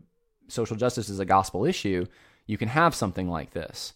[0.48, 2.06] social justice is a gospel issue,
[2.46, 3.94] you can have something like this.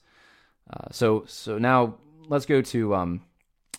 [0.72, 1.96] Uh, so so now
[2.28, 3.22] let's go to um,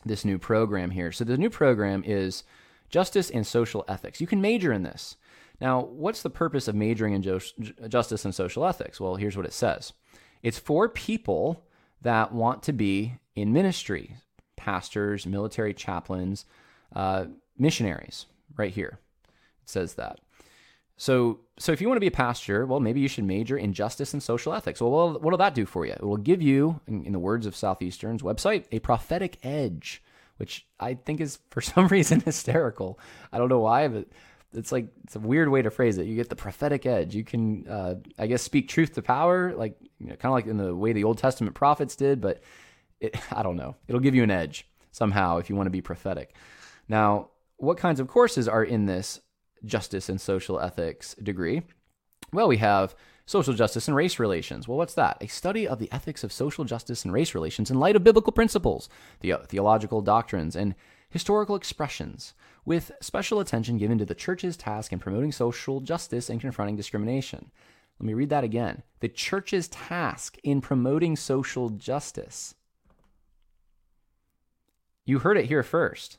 [0.06, 1.12] this new program here.
[1.12, 2.43] So the new program is
[2.91, 4.21] justice and social ethics.
[4.21, 5.15] You can major in this.
[5.60, 7.21] Now, what's the purpose of majoring in
[7.89, 8.99] justice and social ethics?
[8.99, 9.93] Well, here's what it says
[10.43, 11.63] it's for people
[12.01, 14.15] that want to be in ministry
[14.58, 16.45] pastors, military chaplains,
[16.95, 17.25] uh,
[17.58, 18.99] missionaries, right here.
[19.63, 20.19] It says that.
[20.97, 23.73] So, so if you want to be a pastor, well, maybe you should major in
[23.73, 24.80] justice and social ethics.
[24.80, 25.93] Well, what will that do for you?
[25.93, 30.04] It will give you, in the words of Southeastern's website, a prophetic edge
[30.41, 32.99] which I think is for some reason hysterical.
[33.32, 34.08] I don't know why, but
[34.54, 36.08] it's like it's a weird way to phrase it.
[36.08, 37.13] You get the prophetic edge.
[37.13, 40.47] You can, uh, I guess, speak truth to power, like you know, kind of like
[40.47, 42.19] in the way the Old Testament prophets did.
[42.19, 42.41] But
[42.99, 43.75] it, I don't know.
[43.88, 46.36] It'll give you an edge somehow if you want to be prophetic.
[46.89, 49.21] Now, what kinds of courses are in this
[49.63, 51.62] justice and social ethics degree?
[52.34, 54.67] Well, we have Social justice and race relations.
[54.67, 55.17] Well, what's that?
[55.21, 58.34] A study of the ethics of social justice and race relations in light of biblical
[58.34, 58.89] principles,
[59.21, 60.75] the uh, theological doctrines, and
[61.10, 62.34] historical expressions,
[62.65, 67.51] with special attention given to the church's task in promoting social justice and confronting discrimination.
[67.99, 68.84] Let me read that again.
[68.99, 72.55] The church's task in promoting social justice.
[75.05, 76.17] You heard it here first.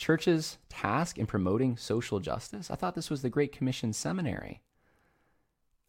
[0.00, 2.70] Church's task in promoting social justice?
[2.70, 4.62] I thought this was the Great Commission seminary.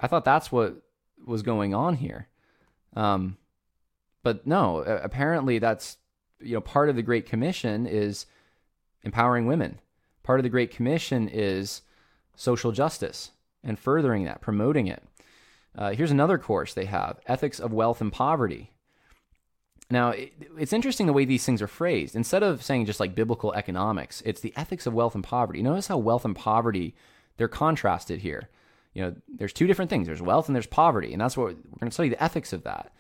[0.02, 0.82] I thought that's what
[1.26, 2.28] was going on here.
[2.94, 3.38] Um,
[4.22, 5.98] but no, apparently that's
[6.42, 8.26] you know part of the Great Commission is
[9.04, 9.80] empowering women.
[10.24, 11.82] Part of the Great Commission is
[12.36, 13.32] social justice
[13.64, 15.04] and furthering that, promoting it.
[15.76, 18.74] Uh, here's another course they have: ethics of wealth and poverty.
[19.92, 20.14] Now,
[20.58, 22.16] it's interesting the way these things are phrased.
[22.16, 25.62] Instead of saying just like biblical economics, it's the ethics of wealth and poverty.
[25.62, 26.96] Notice how wealth and poverty
[27.38, 28.50] they're contrasted here.
[28.94, 30.08] You know, there's two different things.
[30.08, 32.64] There's wealth and there's poverty, and that's what we're going to study the ethics of
[32.64, 32.92] that.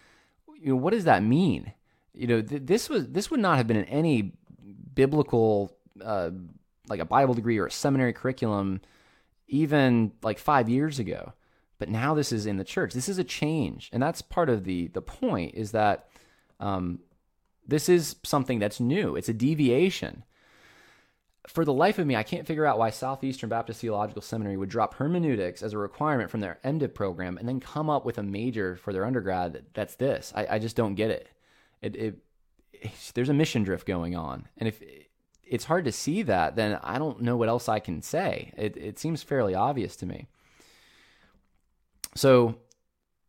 [0.59, 1.73] You know, what does that mean?
[2.13, 4.33] You know, th- this was this would not have been in any
[4.93, 6.31] biblical, uh,
[6.87, 8.81] like a Bible degree or a seminary curriculum,
[9.47, 11.33] even like five years ago.
[11.77, 12.93] But now this is in the church.
[12.93, 15.55] This is a change, and that's part of the the point.
[15.55, 16.07] Is that
[16.61, 16.99] um,
[17.67, 19.15] this is something that's new.
[19.15, 20.23] It's a deviation.
[21.47, 24.69] for the life of me, I can't figure out why Southeastern Baptist Theological Seminary would
[24.69, 28.23] drop hermeneutics as a requirement from their MDiv program and then come up with a
[28.23, 30.31] major for their undergrad that's this.
[30.35, 31.29] I, I just don't get it.
[31.81, 32.17] It, it,
[32.73, 32.91] it.
[33.15, 34.47] There's a mission drift going on.
[34.57, 34.81] And if
[35.43, 38.53] it's hard to see that, then I don't know what else I can say.
[38.55, 40.27] It, it seems fairly obvious to me.
[42.15, 42.55] So,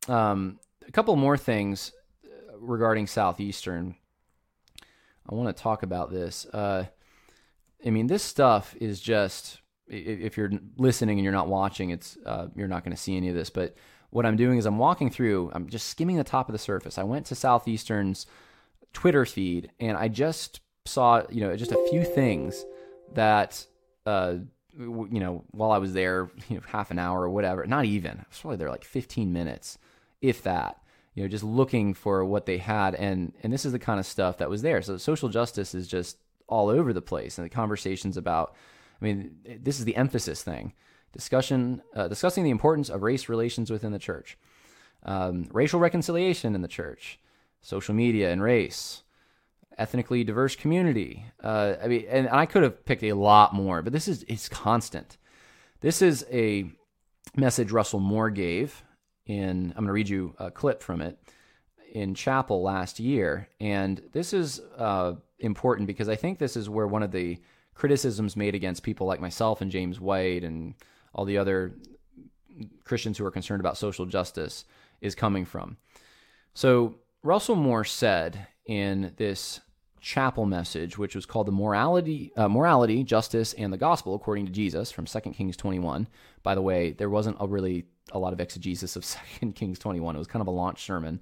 [0.09, 1.93] um, a couple more things
[2.63, 3.97] regarding Southeastern.
[5.29, 6.47] I want to talk about this.
[6.47, 6.87] Uh,
[7.85, 12.47] I mean, this stuff is just if you're listening and you're not watching, it's uh,
[12.55, 13.51] you're not going to see any of this.
[13.51, 13.75] But
[14.11, 15.51] what I'm doing is I'm walking through.
[15.55, 16.99] I'm just skimming the top of the surface.
[16.99, 18.27] I went to Southeastern's
[18.93, 22.65] Twitter feed and I just saw you know just a few things
[23.15, 23.67] that
[24.07, 24.37] uh,
[24.77, 27.67] you know while I was there, you know, half an hour or whatever.
[27.67, 28.13] Not even.
[28.13, 29.79] I was probably there like 15 minutes,
[30.21, 30.82] if that
[31.15, 32.95] you know, just looking for what they had.
[32.95, 34.81] And, and this is the kind of stuff that was there.
[34.83, 36.17] So social justice is just
[36.49, 37.39] all over the place.
[37.39, 38.55] And the conversations about,
[39.01, 40.73] I mean, this is the emphasis thing
[41.13, 44.39] discussion, uh, discussing the importance of race relations within the church,
[45.03, 47.19] um, racial reconciliation in the church,
[47.61, 49.03] social media and race,
[49.77, 51.27] ethnically diverse community.
[51.43, 54.49] Uh, I mean, and I could have picked a lot more, but this is it's
[54.49, 55.19] constant.
[55.81, 56.71] This is a
[57.37, 58.83] message Russell Moore gave
[59.27, 61.19] in, I'm going to read you a clip from it
[61.93, 63.49] in chapel last year.
[63.61, 67.39] And this is uh, important because I think this is where one of the
[67.75, 70.75] criticisms made against people like myself and James White and
[71.15, 71.75] all the other
[72.85, 74.65] Christians who are concerned about social justice
[75.01, 75.77] is coming from.
[76.55, 79.61] So, Russell Moore said in this
[80.03, 84.53] chapel message, which was called the morality, uh, morality, justice, and the gospel according to
[84.53, 86.09] Jesus from 2 Kings 21.
[86.43, 89.07] By the way, there wasn't a really a lot of exegesis of
[89.41, 90.17] 2 Kings 21.
[90.17, 91.21] It was kind of a launch sermon.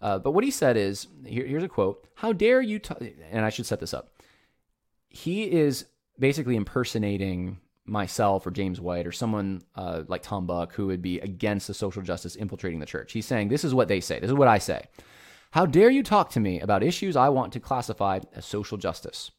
[0.00, 3.44] Uh, but what he said is here, here's a quote How dare you, t-, and
[3.44, 4.12] I should set this up.
[5.08, 5.86] He is
[6.18, 11.18] basically impersonating myself or James White or someone uh, like Tom Buck who would be
[11.20, 13.12] against the social justice infiltrating the church.
[13.12, 14.20] He's saying, This is what they say.
[14.20, 14.86] This is what I say.
[15.54, 19.30] How dare you talk to me about issues I want to classify as social justice?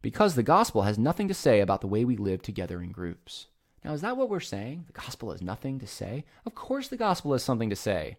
[0.00, 3.48] Because the gospel has nothing to say about the way we live together in groups.
[3.84, 4.84] Now, is that what we're saying?
[4.86, 6.24] The gospel has nothing to say?
[6.46, 8.16] Of course, the gospel has something to say.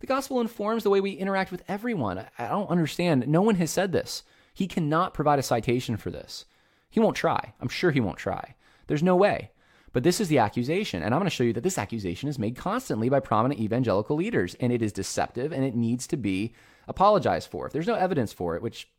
[0.00, 2.24] The gospel informs the way we interact with everyone.
[2.38, 3.28] I don't understand.
[3.28, 4.22] No one has said this.
[4.54, 6.46] He cannot provide a citation for this.
[6.88, 7.52] He won't try.
[7.60, 8.54] I'm sure he won't try.
[8.86, 9.50] There's no way.
[9.96, 11.02] But this is the accusation.
[11.02, 14.14] And I'm going to show you that this accusation is made constantly by prominent evangelical
[14.14, 14.54] leaders.
[14.60, 16.52] And it is deceptive and it needs to be
[16.86, 17.66] apologized for.
[17.66, 18.90] If there's no evidence for it, which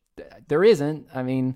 [0.47, 1.55] there isn't, I mean,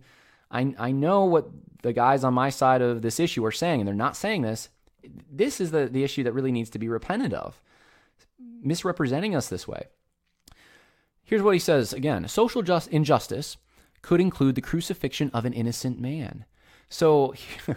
[0.52, 1.48] I, I know what
[1.82, 4.70] the guys on my side of this issue are saying, and they're not saying this.
[5.32, 7.60] This is the, the issue that really needs to be repented of,
[8.62, 9.88] misrepresenting us this way.
[11.24, 13.58] Here's what he says again social just injustice
[14.04, 16.46] could include the crucifixion of an innocent man.
[16.90, 17.34] So,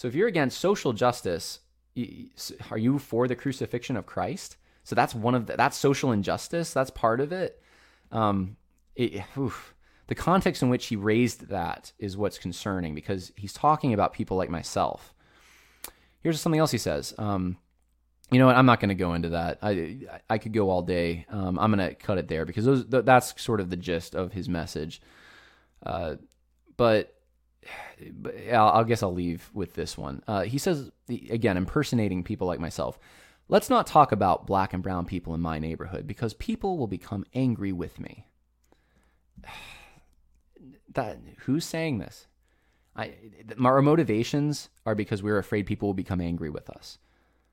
[0.00, 1.60] so if you're against social justice,
[2.70, 4.56] are you for the crucifixion of Christ?
[4.82, 6.72] So that's one of the, that's social injustice.
[6.72, 7.60] That's part of it.
[8.10, 8.56] Um,
[8.96, 9.74] it oof
[10.06, 14.38] the context in which he raised that is what's concerning because he's talking about people
[14.38, 15.12] like myself.
[16.22, 17.12] Here's something else he says.
[17.18, 17.58] Um,
[18.30, 18.56] you know what?
[18.56, 19.58] I'm not going to go into that.
[19.60, 19.98] I
[20.30, 21.26] I could go all day.
[21.28, 24.32] Um, I'm going to cut it there because those, that's sort of the gist of
[24.32, 25.02] his message.
[25.84, 26.14] Uh,
[26.78, 27.19] but
[28.12, 30.22] but I'll, I guess I'll leave with this one.
[30.26, 32.98] Uh, he says again, impersonating people like myself.
[33.48, 37.24] Let's not talk about black and brown people in my neighborhood because people will become
[37.34, 38.26] angry with me
[40.92, 42.26] that who's saying this?
[42.96, 43.14] I,
[43.62, 46.98] our motivations are because we're afraid people will become angry with us.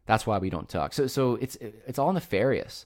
[0.06, 0.94] That's why we don't talk.
[0.94, 2.86] So, so it's it's all nefarious.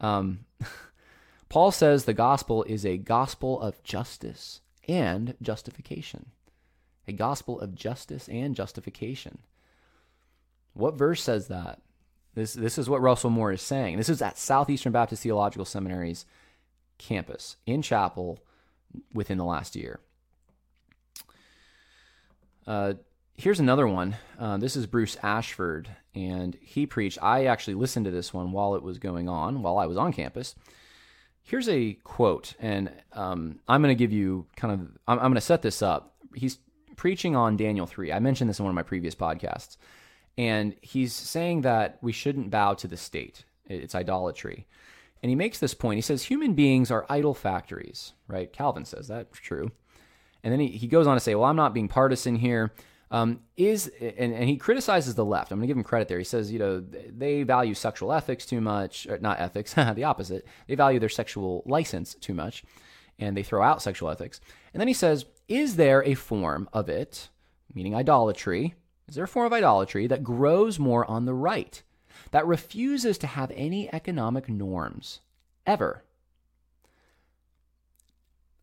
[0.00, 0.46] Um,
[1.48, 6.30] Paul says the gospel is a gospel of justice and justification.
[7.06, 9.38] A gospel of justice and justification.
[10.72, 11.80] What verse says that?
[12.34, 13.96] This this is what Russell Moore is saying.
[13.96, 16.26] This is at Southeastern Baptist Theological Seminary's
[16.98, 18.40] campus in chapel
[19.12, 20.00] within the last year.
[22.66, 22.94] Uh,
[23.34, 24.16] here's another one.
[24.38, 27.18] Uh, this is Bruce Ashford, and he preached.
[27.22, 30.12] I actually listened to this one while it was going on, while I was on
[30.12, 30.54] campus.
[31.42, 35.34] Here's a quote, and um, I'm going to give you kind of, I'm, I'm going
[35.34, 36.14] to set this up.
[36.34, 36.58] He's
[36.96, 38.12] preaching on Daniel 3.
[38.12, 39.76] I mentioned this in one of my previous podcasts.
[40.36, 44.66] And he's saying that we shouldn't bow to the state, it's idolatry.
[45.22, 45.96] And he makes this point.
[45.96, 48.52] He says human beings are idol factories, right?
[48.52, 49.70] Calvin says that's true.
[50.42, 52.74] And then he, he goes on to say, well, I'm not being partisan here.
[53.10, 55.50] Um, is and, and he criticizes the left.
[55.50, 56.18] I'm going to give him credit there.
[56.18, 60.46] He says, you know, they value sexual ethics too much, not ethics, the opposite.
[60.66, 62.64] They value their sexual license too much.
[63.18, 64.40] and they throw out sexual ethics.
[64.72, 67.28] And then he says, Is there a form of it,
[67.74, 68.74] meaning idolatry?
[69.08, 71.82] Is there a form of idolatry that grows more on the right,
[72.30, 75.20] that refuses to have any economic norms
[75.66, 76.04] ever?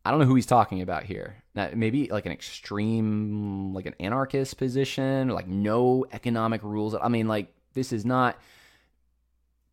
[0.03, 1.43] I don't know who he's talking about here.
[1.53, 6.95] Now, maybe like an extreme, like an anarchist position, like no economic rules.
[6.95, 8.37] I mean, like, this is not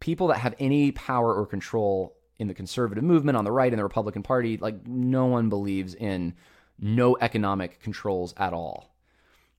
[0.01, 3.79] people that have any power or control in the conservative movement on the right in
[3.79, 6.35] the Republican Party, like no one believes in
[6.79, 8.95] no economic controls at all.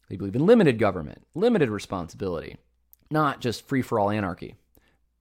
[0.10, 2.58] They believe in limited government, limited responsibility,
[3.12, 4.55] not just free for all anarchy.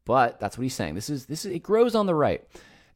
[0.05, 0.95] But that's what he's saying.
[0.95, 2.43] This is this is it grows on the right.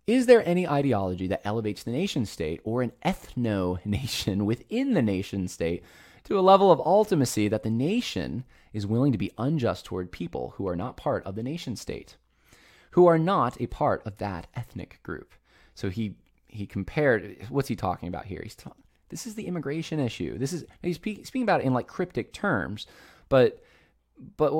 [0.06, 5.02] Is there any ideology that elevates the nation state or an ethno nation within the
[5.02, 5.84] nation state
[6.24, 10.54] to a level of ultimacy that the nation is willing to be unjust toward people
[10.56, 12.16] who are not part of the nation state?
[12.92, 15.34] who are not a part of that ethnic group.
[15.74, 16.14] So he
[16.46, 17.46] he compared.
[17.48, 18.40] What's he talking about here?
[18.42, 18.84] He's talking.
[19.12, 20.38] This is the immigration issue.
[20.38, 22.86] This is he's speaking about it in like cryptic terms,
[23.28, 23.62] but
[24.38, 24.52] but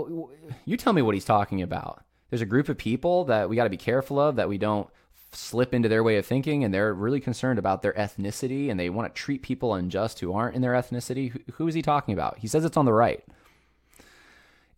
[0.67, 2.05] you tell me what he's talking about.
[2.29, 4.89] There's a group of people that we got to be careful of that we don't
[5.33, 8.91] slip into their way of thinking and they're really concerned about their ethnicity and they
[8.91, 11.43] want to treat people unjust who aren't in their ethnicity.
[11.55, 12.39] Who is he talking about?
[12.39, 13.25] He says it's on the right.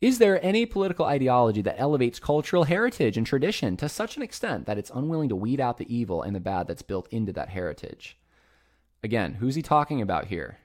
[0.00, 4.66] Is there any political ideology that elevates cultural heritage and tradition to such an extent
[4.66, 7.48] that it's unwilling to weed out the evil and the bad that's built into that
[7.48, 8.16] heritage?
[9.04, 10.58] Again, who's he talking about here?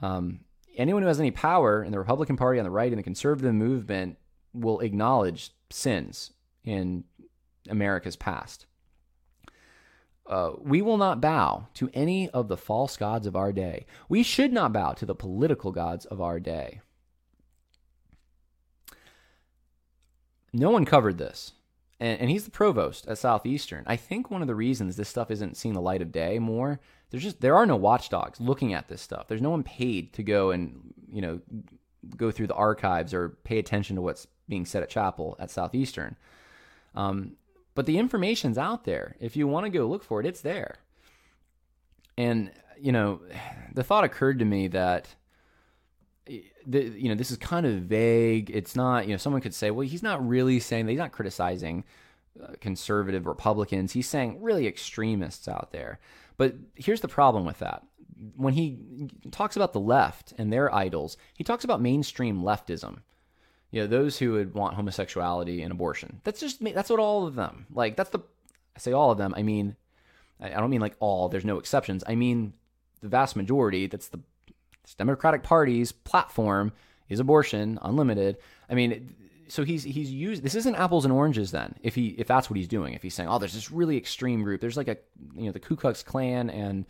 [0.00, 0.40] Um,
[0.76, 3.54] anyone who has any power in the Republican Party on the right and the conservative
[3.54, 4.18] movement
[4.52, 6.30] will acknowledge sins
[6.64, 7.04] in
[7.68, 8.66] America's past.
[10.26, 13.86] Uh, we will not bow to any of the false gods of our day.
[14.08, 16.80] We should not bow to the political gods of our day.
[20.52, 21.52] no one covered this.
[21.98, 23.84] And, and, he's the provost at Southeastern.
[23.86, 26.78] I think one of the reasons this stuff isn't seeing the light of day more,
[27.10, 29.28] there's just there are no watchdogs looking at this stuff.
[29.28, 31.40] There's no one paid to go and you know
[32.16, 36.16] go through the archives or pay attention to what's being said at chapel at Southeastern.
[36.94, 37.36] Um,
[37.74, 39.16] but the information's out there.
[39.20, 40.76] If you want to go look for it, it's there.
[42.16, 43.20] And you know,
[43.74, 45.14] the thought occurred to me that
[46.66, 48.50] the, you know, this is kind of vague.
[48.50, 50.92] It's not, you know, someone could say, well, he's not really saying, that.
[50.92, 51.84] he's not criticizing
[52.42, 53.92] uh, conservative Republicans.
[53.92, 56.00] He's saying really extremists out there.
[56.36, 57.82] But here's the problem with that.
[58.36, 58.78] When he
[59.30, 62.98] talks about the left and their idols, he talks about mainstream leftism.
[63.70, 66.20] You know, those who would want homosexuality and abortion.
[66.24, 68.20] That's just, that's what all of them, like, that's the,
[68.74, 69.76] I say all of them, I mean,
[70.40, 72.04] I don't mean like all, there's no exceptions.
[72.06, 72.54] I mean,
[73.00, 74.20] the vast majority, that's the
[74.96, 76.72] Democratic Party's platform
[77.08, 78.36] is abortion, unlimited.
[78.70, 79.14] I mean,
[79.48, 82.56] so he's he's used this isn't apples and oranges then if he if that's what
[82.56, 84.96] he's doing if he's saying oh there's this really extreme group there's like a
[85.34, 86.86] you know the Ku Klux Klan and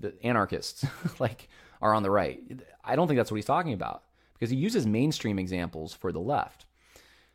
[0.00, 0.84] the anarchists
[1.18, 1.48] like
[1.80, 2.40] are on the right.
[2.84, 4.02] I don't think that's what he's talking about
[4.34, 6.66] because he uses mainstream examples for the left.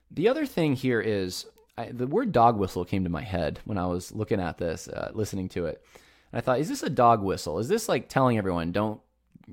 [0.09, 1.45] The other thing here is
[1.77, 4.87] I, the word dog whistle came to my head when I was looking at this
[4.87, 5.83] uh, listening to it
[6.31, 7.59] and I thought is this a dog whistle?
[7.59, 8.99] Is this like telling everyone don't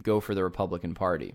[0.03, 1.35] go for the Republican Party.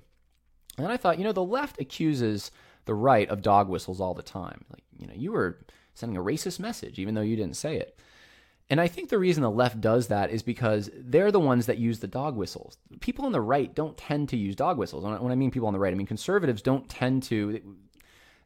[0.77, 2.51] And I thought, you know, the left accuses
[2.85, 4.65] the right of dog whistles all the time.
[4.69, 5.59] Like, you know, you were
[5.93, 7.97] sending a racist message, even though you didn't say it.
[8.69, 11.77] And I think the reason the left does that is because they're the ones that
[11.77, 12.77] use the dog whistles.
[13.01, 15.03] People on the right don't tend to use dog whistles.
[15.03, 17.61] When I mean people on the right, I mean conservatives don't tend to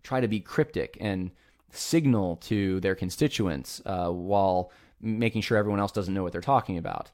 [0.03, 1.31] try to be cryptic and
[1.71, 6.77] signal to their constituents uh, while making sure everyone else doesn't know what they're talking
[6.77, 7.11] about.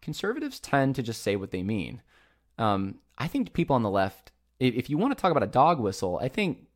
[0.00, 2.00] Conservatives tend to just say what they mean.
[2.58, 5.80] Um, I think people on the left, if, you want to talk about a dog
[5.80, 6.66] whistle, I think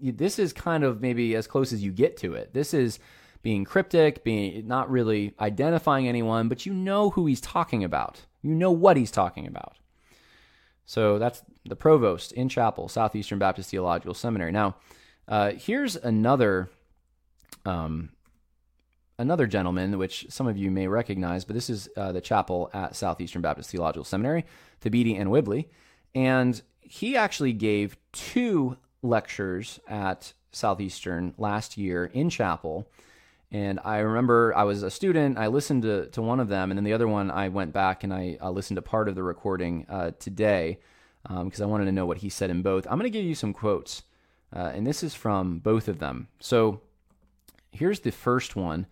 [0.00, 2.52] this is kind of maybe as close as you get to it.
[2.54, 2.98] This is
[3.42, 8.22] being cryptic, being not really identifying anyone, but you know who he's talking about.
[8.42, 9.76] You know what he's talking about.
[10.86, 14.52] So that's the provost in Chapel, Southeastern Baptist Theological Seminary.
[14.52, 14.76] Now,
[15.28, 16.70] uh, here's another
[17.64, 18.10] um,
[19.18, 22.96] another gentleman, which some of you may recognize, but this is uh, the chapel at
[22.96, 24.44] Southeastern Baptist Theological Seminary,
[24.82, 25.66] Thabiti Anyabwile.
[26.14, 32.88] And he actually gave two lectures at Southeastern last year in chapel.
[33.50, 36.78] And I remember I was a student, I listened to, to one of them, and
[36.78, 39.86] then the other one I went back and I listened to part of the recording
[39.88, 40.78] uh, today
[41.22, 42.86] because um, I wanted to know what he said in both.
[42.86, 44.02] I'm going to give you some quotes,
[44.54, 46.28] uh, and this is from both of them.
[46.40, 46.80] So
[47.70, 48.86] here's the first one.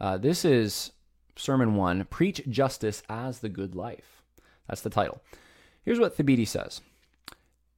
[0.00, 0.92] Uh, this is
[1.36, 4.22] Sermon 1 Preach Justice as the Good Life.
[4.68, 5.20] That's the title.
[5.84, 6.80] Here's what Thabiti says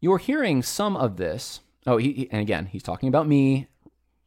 [0.01, 1.61] You're hearing some of this.
[1.86, 3.68] Oh, he, and again, he's talking about me,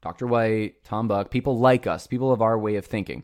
[0.01, 0.27] Dr.
[0.27, 3.23] White, Tom Buck, people like us, people of our way of thinking.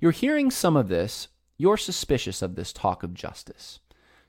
[0.00, 1.28] You're hearing some of this
[1.60, 3.80] you're suspicious of this talk of justice.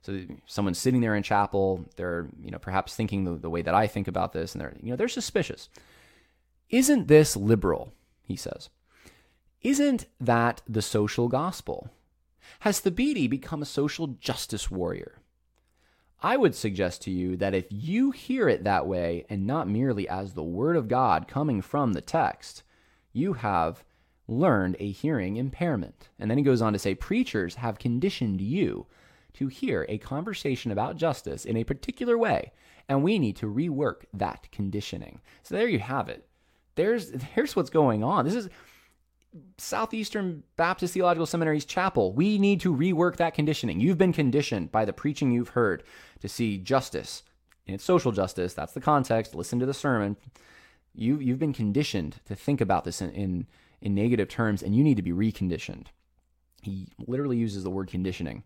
[0.01, 3.74] So someone's sitting there in chapel, they're, you know, perhaps thinking the, the way that
[3.74, 5.70] I think about this, and they're, you know, they're suspicious.
[6.70, 7.93] Isn't this liberal?
[8.28, 8.70] He says.
[9.62, 11.89] Isn't that the social gospel?
[12.62, 15.21] Has Thabiti become a social justice warrior?
[16.22, 20.08] I would suggest to you that if you hear it that way and not merely
[20.08, 22.64] as the Word of God coming from the text,
[23.12, 23.84] you have
[24.28, 26.10] learned a hearing impairment.
[26.20, 28.86] And then he goes on to say, Preachers have conditioned you
[29.34, 32.52] to hear a conversation about justice in a particular way,
[32.88, 35.22] and we need to rework that conditioning.
[35.42, 36.28] So there you have it.
[36.76, 38.26] There's, there's what's going on.
[38.26, 38.50] This is
[39.58, 42.14] Southeastern Baptist Theological Seminary's chapel.
[42.14, 43.80] We need to rework that conditioning.
[43.80, 45.84] You've been conditioned by the preaching you've heard
[46.20, 47.24] to see justice
[47.68, 48.54] and it's social justice.
[48.54, 49.36] That's the context.
[49.36, 50.18] Listen to the sermon.
[50.94, 53.48] You you've been conditioned to think about this in, in
[53.82, 55.88] in negative terms, and you need to be reconditioned.
[56.62, 58.44] He literally uses the word conditioning.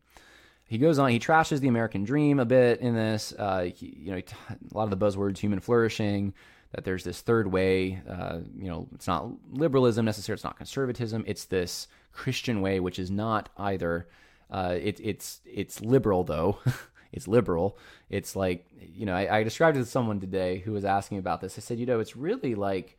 [0.67, 1.09] He goes on.
[1.09, 3.33] He trashes the American dream a bit in this.
[3.37, 4.17] Uh, he, you know,
[4.49, 6.33] a lot of the buzzwords: human flourishing,
[6.75, 8.01] that there's this third way.
[8.07, 10.35] Uh, you know, it's not liberalism necessarily.
[10.35, 11.23] It's not conservatism.
[11.25, 14.07] It's this Christian way, which is not either.
[14.51, 16.59] Uh, it, it's it's liberal though.
[17.13, 17.77] it's liberal.
[18.09, 21.39] It's like you know, I, I described it to someone today who was asking about
[21.39, 21.57] this.
[21.57, 22.97] I said, you know, it's really like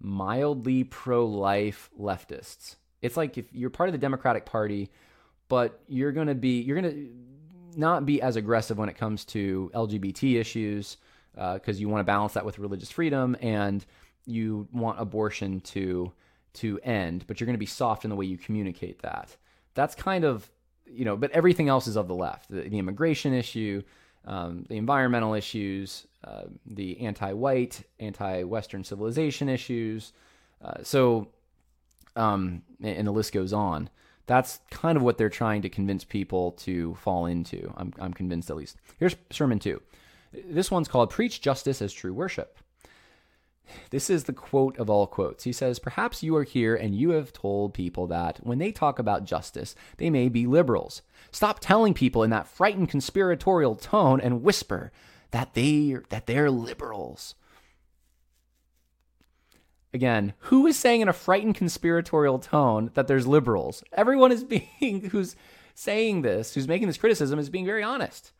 [0.00, 2.76] mildly pro-life leftists.
[3.02, 4.90] It's like if you're part of the Democratic Party,
[5.48, 7.10] but you're to be you're to
[7.76, 10.96] not be as aggressive when it comes to LGBT issues
[11.54, 13.86] because uh, you want to balance that with religious freedom and
[14.26, 16.12] you want abortion to
[16.54, 19.36] to end, but you're going to be soft in the way you communicate that.
[19.74, 20.50] That's kind of
[20.90, 22.50] you know, but everything else is of the left.
[22.50, 23.82] The, the immigration issue,
[24.24, 30.12] um, the environmental issues, uh, the anti-white, anti-Western civilization issues.
[30.64, 31.28] Uh, so,
[32.16, 33.90] um, and the list goes on.
[34.26, 37.72] That's kind of what they're trying to convince people to fall into.
[37.76, 38.76] I'm, I'm convinced at least.
[38.98, 39.80] Here's sermon two.
[40.32, 42.58] This one's called Preach Justice as True Worship.
[43.90, 45.44] This is the quote of all quotes.
[45.44, 48.98] He says, Perhaps you are here and you have told people that when they talk
[48.98, 51.02] about justice, they may be liberals.
[51.30, 54.90] Stop telling people in that frightened conspiratorial tone and whisper
[55.30, 57.34] that they that they're liberals.
[59.92, 63.82] Again, who is saying in a frightened conspiratorial tone that there's liberals?
[63.92, 64.44] Everyone is
[64.80, 65.36] being who's
[65.74, 68.32] saying this, who's making this criticism is being very honest.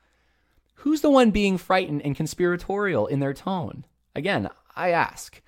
[0.82, 3.84] Who's the one being frightened and conspiratorial in their tone?
[4.14, 5.42] Again, I ask.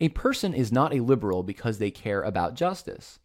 [0.00, 3.18] A person is not a liberal because they care about justice.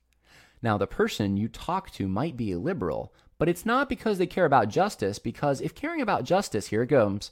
[0.64, 4.26] Now, the person you talk to might be a liberal, but it's not because they
[4.26, 7.30] care about justice, because if caring about justice, here it comes,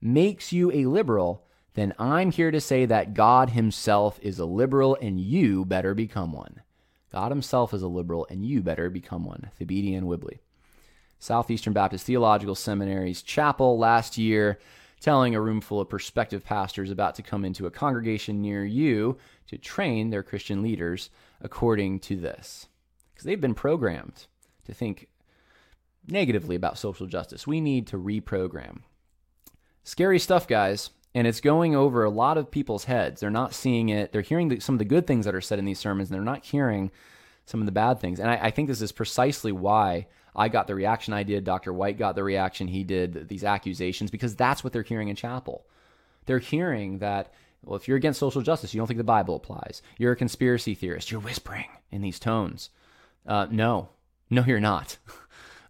[0.00, 1.44] makes you a liberal,
[1.74, 6.32] then I'm here to say that God Himself is a liberal and you better become
[6.32, 6.62] one.
[7.12, 9.50] God Himself is a liberal and you better become one.
[9.60, 10.38] Thabiti Anyabwile.
[11.22, 14.58] Southeastern Baptist Theological Seminary's chapel last year
[14.98, 19.16] telling a room full of prospective pastors about to come into a congregation near you
[19.46, 21.10] to train their Christian leaders
[21.40, 22.66] according to this.
[23.14, 24.26] Because they've been programmed
[24.64, 25.06] to think
[26.08, 27.46] negatively about social justice.
[27.46, 28.80] We need to reprogram.
[29.84, 30.90] Scary stuff, guys.
[31.14, 33.20] And it's going over a lot of people's heads.
[33.20, 34.10] They're not seeing it.
[34.10, 36.16] They're hearing the, some of the good things that are said in these sermons, and
[36.16, 36.90] they're not hearing
[37.46, 38.18] some of the bad things.
[38.18, 41.44] And I, I think this is precisely why I got the reaction I did.
[41.44, 41.72] Dr.
[41.72, 45.66] White got the reaction he did, these accusations, because that's what they're hearing in chapel.
[46.26, 47.32] They're hearing that,
[47.64, 49.82] well, if you're against social justice, you don't think the Bible applies.
[49.98, 51.10] You're a conspiracy theorist.
[51.10, 52.70] You're whispering in these tones.
[53.26, 53.90] Uh, no,
[54.30, 54.98] no, you're not.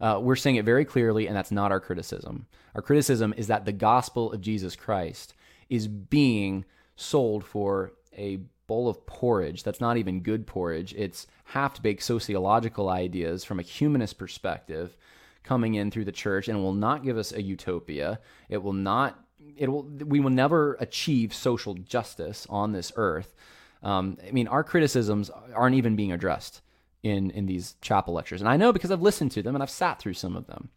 [0.01, 2.45] Uh, we're saying it very clearly, and that's not our criticism.
[2.75, 5.33] Our criticism is that the gospel of Jesus Christ
[5.71, 6.65] is being
[6.97, 8.41] sold for a
[8.73, 10.95] bowl of porridge that's not even good porridge.
[10.97, 14.97] It's half baked sociological ideas from a humanist perspective
[15.43, 18.19] coming in through the church and will not give us a utopia.
[18.49, 19.23] It will not
[19.59, 23.35] it will we will never achieve social justice on this earth.
[23.83, 26.63] Um, I mean, our criticisms aren't even being addressed
[27.03, 29.69] in in these chapel lectures, and I know because I've listened to them and I've
[29.83, 30.71] sat through some of them,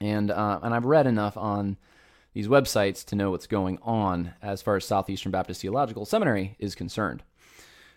[0.00, 1.76] and uh, and I've read enough on
[2.36, 6.74] these websites to know what's going on as far as Southeastern Baptist Theological Seminary is
[6.74, 7.22] concerned.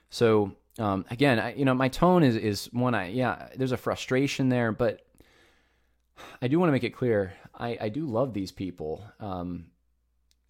[0.10, 2.96] So um, again, I, you know, my tone is is one.
[2.96, 5.06] I yeah, there's a frustration there, but
[6.42, 7.34] I do want to make it clear.
[7.54, 9.04] I, I do love these people.
[9.20, 9.72] Um,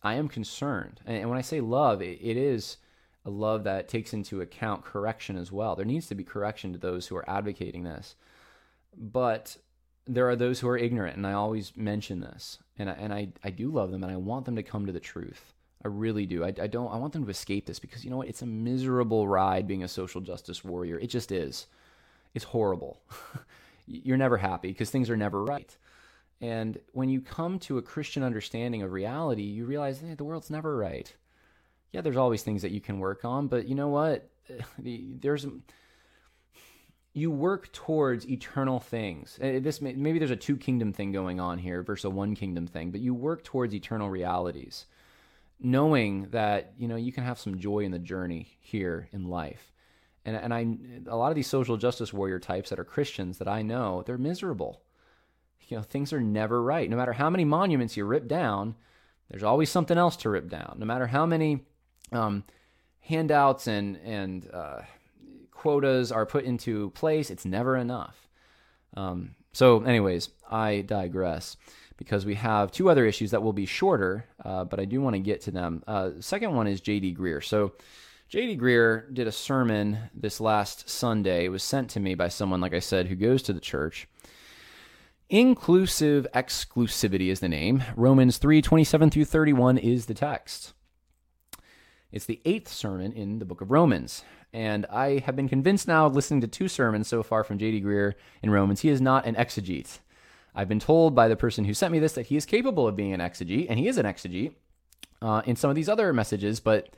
[0.04, 2.78] I am concerned, and, and when I say love, it, it is
[3.26, 5.76] a love that takes into account correction as well.
[5.76, 8.14] There needs to be correction to those who are advocating this,
[8.96, 9.58] but
[10.10, 13.30] there are those who are ignorant, and I always mention this, and I, and I,
[13.44, 15.54] I do love them, and I want them to come to the truth.
[15.86, 16.44] I really do.
[16.44, 16.92] I, I don't.
[16.92, 18.28] I want them to escape this because you know what?
[18.28, 21.00] It's a miserable ride being a social justice warrior.
[21.00, 21.68] It just is.
[22.34, 23.02] it's horrible.
[23.86, 25.76] You're never happy because things are never right.
[26.42, 30.50] And when you come to a Christian understanding of reality, you realize hey, the world's
[30.50, 31.14] never right.
[31.92, 34.30] Yeah, there's always things that you can work on, but you know what?
[34.78, 35.48] There's
[37.20, 39.38] you work towards eternal things.
[39.42, 42.66] Uh, this maybe there's a two kingdom thing going on here versus a one kingdom
[42.66, 44.86] thing, but you work towards eternal realities,
[45.60, 49.72] knowing that you know you can have some joy in the journey here in life.
[50.26, 50.66] And and I
[51.08, 54.18] a lot of these social justice warrior types that are Christians that I know, they're
[54.18, 54.82] miserable.
[55.68, 56.90] You know, things are never right.
[56.90, 58.76] No matter how many monuments you rip down,
[59.30, 60.78] there's always something else to rip down.
[60.80, 61.66] No matter how many
[62.12, 62.44] um,
[63.02, 64.82] handouts and and uh,
[65.60, 68.30] quotas are put into place, it's never enough.
[68.96, 71.58] Um, so, anyways, I digress
[71.98, 75.16] because we have two other issues that will be shorter, uh, but I do want
[75.16, 75.84] to get to them.
[75.86, 77.14] Uh, second one is J.D.
[77.14, 77.44] Greear.
[77.44, 77.74] So,
[78.30, 78.58] J.D.
[78.58, 81.46] Greear did a sermon this last Sunday.
[81.46, 84.08] It was sent to me by someone, like I said, who goes to the church.
[85.30, 87.84] Inclusive exclusivity is the name.
[87.98, 90.74] Romans 3 27 through 31 is the text.
[92.12, 94.24] It's the eighth sermon in the book of Romans.
[94.54, 97.82] And I have been convinced now, listening to two sermons so far from J.D.
[97.82, 100.00] Greear in Romans, he is not an exegete.
[100.56, 102.96] I've been told by the person who sent me this that he is capable of
[102.96, 104.54] being an exegete, and he is an exegete
[105.22, 106.90] uh, in some of these other messages, but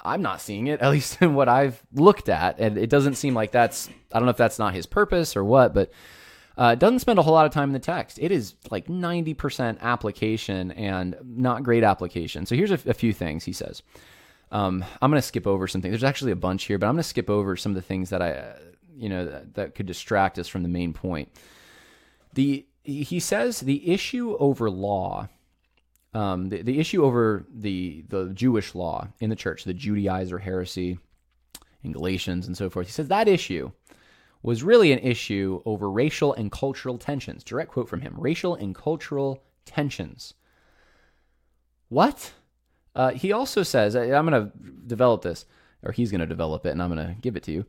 [0.00, 2.58] I'm not seeing it, at least in what I've looked at.
[2.58, 5.44] And it doesn't seem like that's, I don't know if that's not his purpose or
[5.44, 5.92] what, but
[6.56, 8.18] uh, it doesn't spend a whole lot of time in the text.
[8.20, 12.46] It is like 90% application and not great application.
[12.46, 13.82] So here's a, a few things he says.
[14.50, 15.90] Um, I'm going to skip over something.
[15.90, 18.10] There's actually a bunch here, but I'm going to skip over some of the things
[18.10, 18.56] that I, uh,
[18.96, 21.30] you know, that, that could distract us from the main point.
[22.34, 25.28] The he says the issue over law,
[26.14, 30.98] um, the, the issue over the the Jewish law in the church, the Judaizer heresy,
[31.82, 32.86] in Galatians and so forth.
[32.86, 33.70] He says that issue
[34.42, 37.44] was really an issue over racial and cultural tensions.
[37.44, 40.34] Direct quote from him: racial and cultural tensions.
[41.88, 42.32] What?
[42.94, 44.52] Uh, he also says, I'm going to
[44.86, 45.44] develop this,
[45.82, 47.66] or he's going to develop it, and I'm going to give it to you.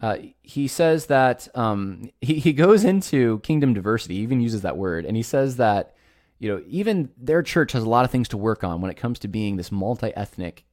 [0.00, 5.04] Uh, he says that um, he, he goes into kingdom diversity, even uses that word,
[5.06, 5.94] and he says that
[6.38, 8.96] you know even their church has a lot of things to work on when it
[8.96, 10.64] comes to being this multi-ethnic,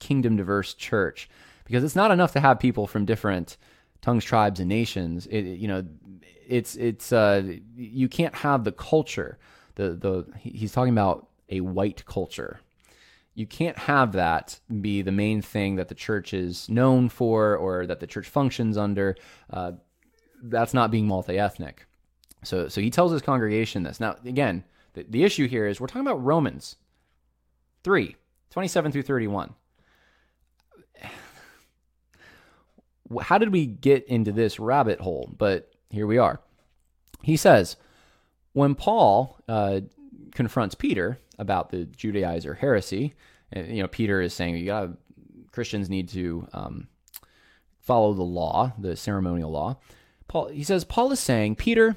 [0.00, 1.30] kingdom diverse church,
[1.64, 3.56] because it's not enough to have people from different
[4.02, 5.26] tongues, tribes, and nations.
[5.28, 5.84] It, you know,
[6.46, 7.44] it's it's uh,
[7.76, 9.38] you can't have the culture.
[9.76, 12.60] The the he's talking about a white culture,
[13.34, 17.86] you can't have that be the main thing that the church is known for or
[17.86, 19.16] that the church functions under.
[19.50, 19.72] Uh,
[20.42, 21.86] that's not being multi ethnic.
[22.44, 23.98] So, so he tells his congregation this.
[23.98, 26.76] Now, again, the, the issue here is we're talking about Romans
[27.82, 28.16] 3
[28.50, 29.54] 27 through 31.
[33.20, 35.30] How did we get into this rabbit hole?
[35.36, 36.40] But here we are.
[37.22, 37.76] He says,
[38.52, 39.80] when Paul uh,
[40.34, 43.14] confronts Peter about the Judaizer heresy,
[43.52, 44.90] And, you know, Peter is saying you got
[45.52, 46.88] Christians need to um,
[47.80, 49.78] follow the law, the ceremonial law.
[50.26, 51.96] Paul he says Paul is saying Peter,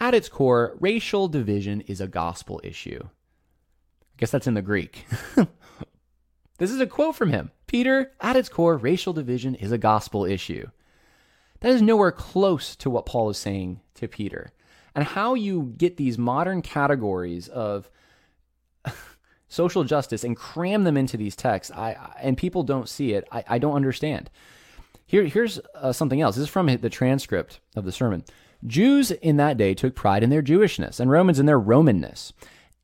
[0.00, 3.00] at its core, racial division is a gospel issue.
[3.02, 5.06] I guess that's in the Greek.
[6.58, 7.50] this is a quote from him.
[7.66, 10.68] Peter, at its core, racial division is a gospel issue.
[11.60, 14.52] That is nowhere close to what Paul is saying to Peter.
[14.94, 17.90] And how you get these modern categories of
[19.48, 23.44] social justice and cram them into these texts, I, and people don't see it, I,
[23.48, 24.30] I don't understand.
[25.06, 26.36] Here, here's uh, something else.
[26.36, 28.24] This is from the transcript of the sermon.
[28.66, 32.32] Jews in that day took pride in their Jewishness, and Romans in their Romanness.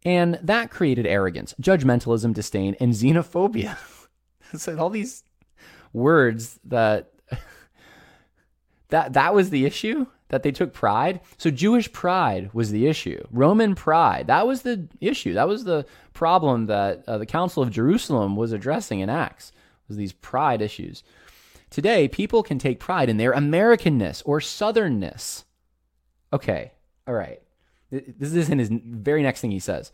[0.05, 3.77] And that created arrogance, judgmentalism, disdain, and xenophobia.
[4.57, 5.25] so all these
[5.93, 7.13] words that
[8.89, 11.21] that that was the issue that they took pride.
[11.37, 13.23] So Jewish pride was the issue.
[13.31, 15.35] Roman pride, that was the issue.
[15.35, 15.85] That was the
[16.21, 19.53] problem that uh, the Council of Jerusalem was addressing in Acts.
[19.89, 21.03] Was these pride issues.
[21.71, 25.45] Today, people can take pride in their Americanness or southernness.
[26.31, 26.73] Okay.
[27.09, 27.41] All right.
[27.91, 29.93] This is in his very next thing he says.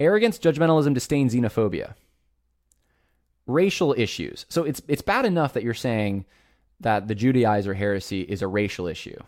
[0.00, 1.94] Arrogance, judgmentalism, disdain, xenophobia.
[3.46, 4.46] Racial issues.
[4.48, 6.24] So it's it's bad enough that you're saying
[6.80, 9.20] that the Judaizer heresy is a racial issue.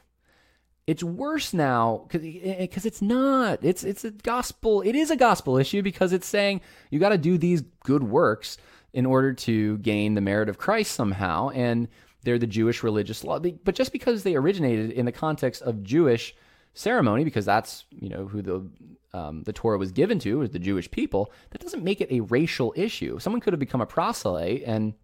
[0.90, 3.60] It's worse now because it's not.
[3.62, 4.82] It's it's a gospel.
[4.82, 8.58] It is a gospel issue because it's saying you got to do these good works
[8.92, 11.86] in order to gain the merit of Christ somehow, and
[12.24, 13.38] they're the Jewish religious law.
[13.38, 16.34] But just because they originated in the context of Jewish
[16.74, 18.68] ceremony, because that's you know who the
[19.16, 22.18] um, the Torah was given to, was the Jewish people, that doesn't make it a
[22.18, 23.20] racial issue.
[23.20, 24.94] Someone could have become a proselyte and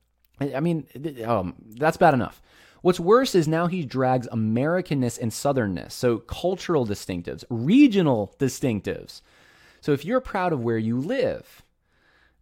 [0.40, 0.86] I mean,
[1.24, 2.42] um, that's bad enough.
[2.82, 9.22] What's worse is now he drags Americanness and Southernness, so cultural distinctives, regional distinctives.
[9.80, 11.62] So if you're proud of where you live,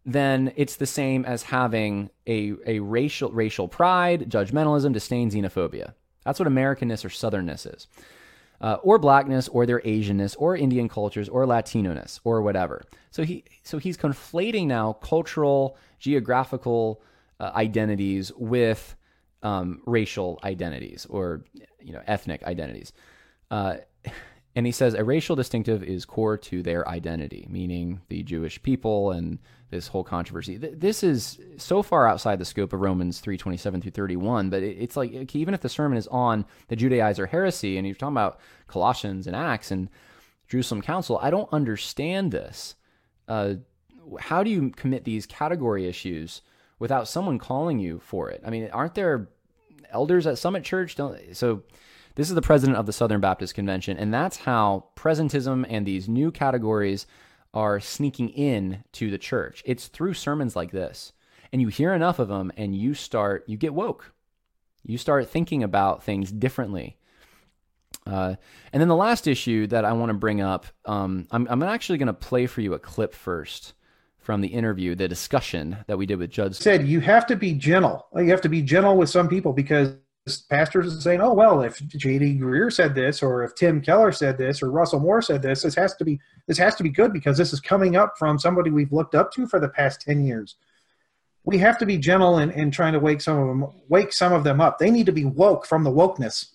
[0.05, 5.95] then it's the same as having a, a racial racial pride, judgmentalism, disdain, xenophobia.
[6.25, 7.87] That's what Americanness or Southernness is.
[8.61, 12.83] Uh, or blackness, or their Asianness, or Indian cultures, or Latino-ness, or whatever.
[13.11, 17.03] So he so he's conflating now cultural, geographical
[17.41, 18.97] uh, identities with
[19.45, 21.45] um, racial identities or
[21.81, 22.93] you know ethnic identities.
[23.51, 23.77] Uh,
[24.57, 29.11] and he says a racial distinctive is core to their identity, meaning the Jewish people
[29.11, 29.39] and
[29.71, 30.57] this whole controversy.
[30.57, 35.35] This is so far outside the scope of Romans 3:27 through 31, but it's like
[35.35, 39.37] even if the sermon is on the Judaizer heresy and you're talking about Colossians and
[39.37, 39.91] Acts and
[40.49, 42.77] Jerusalem Council, I don't understand this.
[43.27, 43.55] Uh,
[44.21, 46.43] how do you commit these category issues
[46.79, 48.43] without someone calling you for it?
[48.47, 49.31] I mean, aren't there
[49.95, 50.97] elders at Summit Church?
[50.97, 51.63] Don't so.
[52.17, 56.09] This is the president of the Southern Baptist Convention, and that's how presentism and these
[56.09, 57.07] new categories
[57.55, 59.63] are sneaking in to the church.
[59.65, 61.13] It's through sermons like this.
[61.53, 64.13] And you hear enough of them and you start, you get woke.
[64.83, 66.99] You start thinking about things differently.
[68.07, 68.35] Uh,
[68.73, 71.99] and then the last issue that I want to bring up, um, I'm, I'm actually
[71.99, 73.73] going to play for you a clip first
[74.25, 76.57] from the interview, the discussion that we did with Judge.
[76.57, 78.07] Said you have to be gentle.
[78.17, 79.95] You have to be gentle with some people because
[80.49, 82.39] pastors are saying, "Oh well, if J.D.
[82.39, 85.75] Greear said this, or if Tim Keller said this, or Russell Moore said this, this
[85.75, 88.71] has to be this has to be good because this is coming up from somebody
[88.71, 90.57] we've looked up to for the past ten years."
[91.47, 94.33] We have to be gentle in, in trying to wake some of them wake some
[94.33, 94.79] of them up.
[94.79, 96.53] They need to be woke from the wokeness.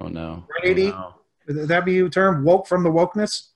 [0.00, 1.14] Oh no, right, oh, no.
[1.46, 2.44] Would that be a term?
[2.44, 3.48] Woke from the wokeness.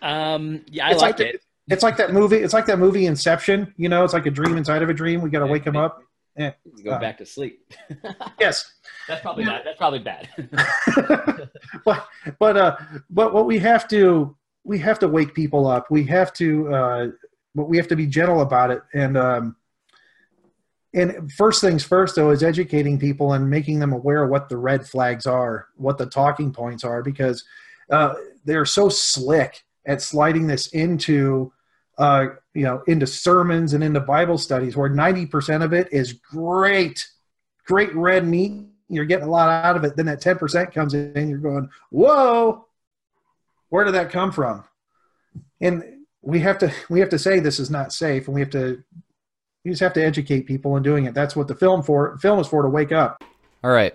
[0.00, 1.42] Um, yeah, I it's like, like it.
[1.70, 2.36] It's like that movie.
[2.36, 3.74] It's like that movie Inception.
[3.76, 5.20] You know, it's like a dream inside of a dream.
[5.20, 6.02] We got to wake them up.
[6.38, 6.52] Yeah.
[6.84, 7.72] Go uh, back to sleep.
[8.40, 8.72] yes.
[9.08, 9.60] That's probably yeah.
[9.64, 10.28] That's probably bad.
[11.84, 12.06] but
[12.38, 12.76] but uh
[13.10, 15.90] but what we have to we have to wake people up.
[15.90, 17.06] We have to uh
[17.54, 19.56] but we have to be gentle about it and um
[20.94, 24.56] and first things first though is educating people and making them aware of what the
[24.56, 27.44] red flags are, what the talking points are because
[27.90, 28.14] uh
[28.44, 31.52] they're so slick at sliding this into
[31.98, 37.06] uh, you know, into sermons and into Bible studies, where 90% of it is great,
[37.66, 38.66] great red meat.
[38.88, 39.96] You're getting a lot out of it.
[39.96, 42.66] Then that 10% comes in, you're going, whoa,
[43.68, 44.64] where did that come from?
[45.60, 45.84] And
[46.22, 48.82] we have to we have to say this is not safe, and we have to
[49.64, 51.14] you just have to educate people in doing it.
[51.14, 53.22] That's what the film for film is for to wake up.
[53.62, 53.94] All right,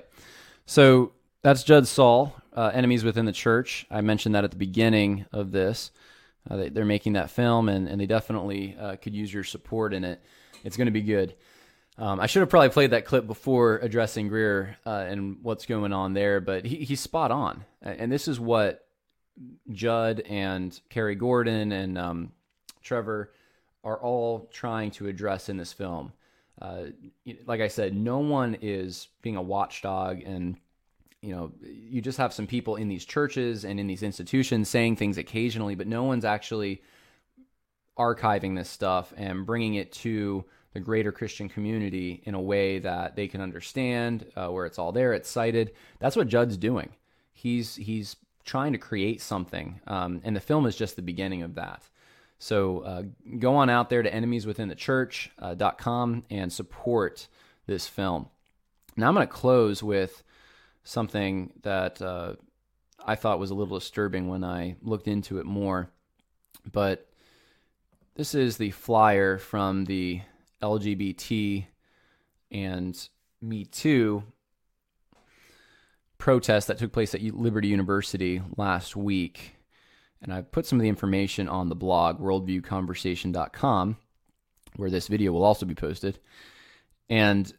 [0.66, 3.86] so that's Judd Saul, uh, enemies within the church.
[3.90, 5.92] I mentioned that at the beginning of this.
[6.50, 9.94] Uh, they, are making that film, and, and they definitely uh, could use your support
[9.94, 10.22] in it.
[10.64, 11.36] It's going to be good.
[11.98, 15.94] Um, I should have probably played that clip before addressing Greear uh, and what's going
[15.94, 17.64] on there, but he, he's spot on.
[17.82, 18.86] And this is what
[19.72, 22.32] Judd and Kerry Gordon and um,
[22.82, 23.32] Trevor
[23.84, 26.14] are all trying to address in this film.
[26.62, 26.86] Uh,
[27.46, 30.58] like I said, no one is being a watchdog and
[31.24, 34.98] you know, you just have some people in these churches and in these institutions saying
[34.98, 36.82] things occasionally, but no one's actually
[37.98, 40.44] archiving this stuff and bringing it to
[40.74, 44.92] the greater Christian community in a way that they can understand, uh, where it's all
[44.92, 45.72] there, it's cited.
[46.00, 46.90] That's what Judd's doing.
[47.32, 51.56] He's he's trying to create something, um, and the film is just the beginning of
[51.56, 51.88] that.
[52.38, 53.04] So uh,
[53.40, 57.30] go on out there to enemieswithinthechurch.com uh, and support
[57.66, 58.28] this film.
[58.98, 60.22] Now I'm going to close with
[60.84, 62.34] something that uh,
[63.06, 65.90] I thought was a little disturbing when I looked into it more.
[66.72, 67.10] But
[68.16, 70.22] this is the flyer from the
[70.62, 71.66] LGBT
[72.52, 73.10] and
[73.42, 74.24] Me Too
[76.18, 79.56] protest that took place at Liberty University last week.
[80.22, 83.98] And I put some of the information on the blog, worldviewconversation.com,
[84.78, 86.20] where this video will also be posted.
[87.10, 87.52] And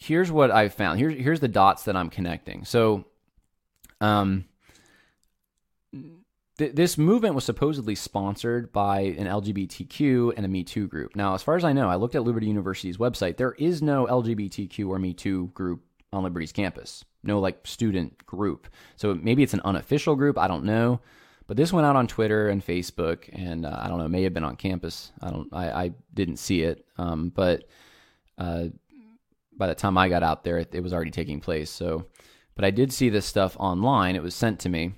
[0.00, 0.98] here's what I found.
[0.98, 2.64] Here's here's the dots that I'm connecting.
[2.64, 3.04] So,
[4.00, 4.46] um,
[5.92, 11.14] th- this movement was supposedly sponsored by an LGBTQ and a Me Too group.
[11.14, 13.36] Now, as far as I know, I looked at Liberty University's website.
[13.36, 15.82] There is no LGBTQ or Me Too group
[16.12, 17.04] on Liberty's campus.
[17.22, 18.68] No like student group.
[18.96, 20.38] So maybe it's an unofficial group.
[20.38, 21.00] I don't know.
[21.46, 24.06] But this went out on Twitter and Facebook, and uh, I don't know.
[24.06, 25.10] May have been on campus.
[25.20, 25.48] I don't.
[25.52, 26.86] I, I didn't see it.
[26.96, 27.64] Um, but
[28.38, 28.66] uh,
[29.56, 31.70] by the time I got out there, it, it was already taking place.
[31.70, 32.06] So,
[32.54, 34.16] but I did see this stuff online.
[34.16, 34.92] It was sent to me,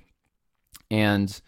[0.89, 1.41] and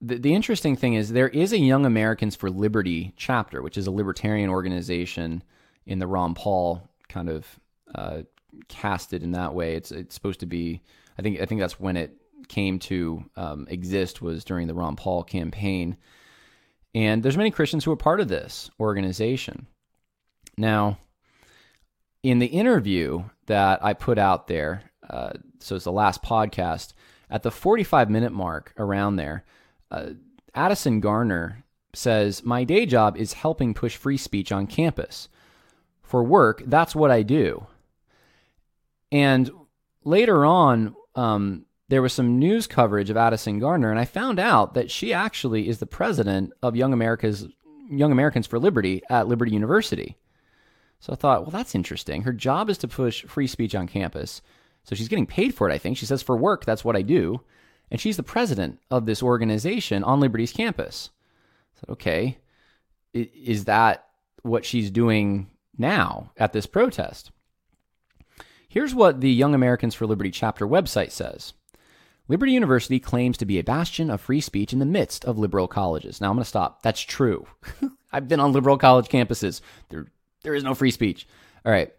[0.00, 3.86] the, the interesting thing is there is a Young Americans for Liberty chapter, which is
[3.86, 5.42] a libertarian organization
[5.86, 7.46] in the Ron Paul kind of
[7.94, 8.22] uh,
[8.68, 9.74] casted in that way.
[9.74, 10.82] It's it's supposed to be.
[11.18, 12.16] I think I think that's when it
[12.48, 15.96] came to um, exist was during the Ron Paul campaign,
[16.94, 19.66] and there's many Christians who are part of this organization.
[20.56, 20.98] Now,
[22.22, 26.92] in the interview that I put out there, uh, so it's the last podcast
[27.30, 29.44] at the 45 minute mark around there.
[29.90, 30.10] Uh,
[30.54, 31.64] Addison Garner
[31.94, 35.28] says, My day job is helping push free speech on campus.
[36.02, 37.66] For work, that's what I do.
[39.12, 39.50] And
[40.04, 44.74] later on, um, there was some news coverage of Addison Garner, and I found out
[44.74, 47.46] that she actually is the president of Young America's
[47.90, 50.16] Young Americans for Liberty at Liberty University.
[51.00, 52.22] So I thought, well, that's interesting.
[52.22, 54.42] Her job is to push free speech on campus.
[54.84, 55.96] So she's getting paid for it, I think.
[55.96, 57.40] She says, for work, that's what I do.
[57.90, 61.10] And she's the president of this organization on Liberty's campus.
[61.76, 62.38] I said, okay,
[63.12, 64.06] is that
[64.42, 67.30] what she's doing now at this protest?
[68.68, 71.54] Here's what the Young Americans for Liberty chapter website says.
[72.28, 75.66] Liberty University claims to be a bastion of free speech in the midst of liberal
[75.66, 76.20] colleges.
[76.20, 76.82] Now I'm going to stop.
[76.82, 77.46] That's true.
[78.12, 79.62] I've been on liberal college campuses.
[79.88, 80.08] There,
[80.42, 81.26] there is no free speech.
[81.64, 81.92] All right.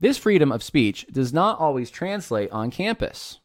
[0.00, 3.38] This freedom of speech does not always translate on campus.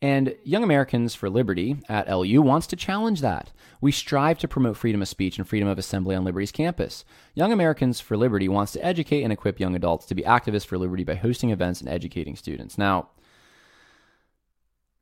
[0.00, 3.50] And Young Americans for Liberty at LU wants to challenge that.
[3.80, 7.04] We strive to promote freedom of speech and freedom of assembly on Liberty's campus.
[7.34, 10.78] Young Americans for Liberty wants to educate and equip young adults to be activists for
[10.78, 12.78] liberty by hosting events and educating students.
[12.78, 13.08] Now,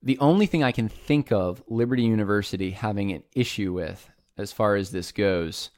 [0.03, 4.09] the only thing I can think of Liberty University having an issue with
[4.39, 5.71] as far as this goes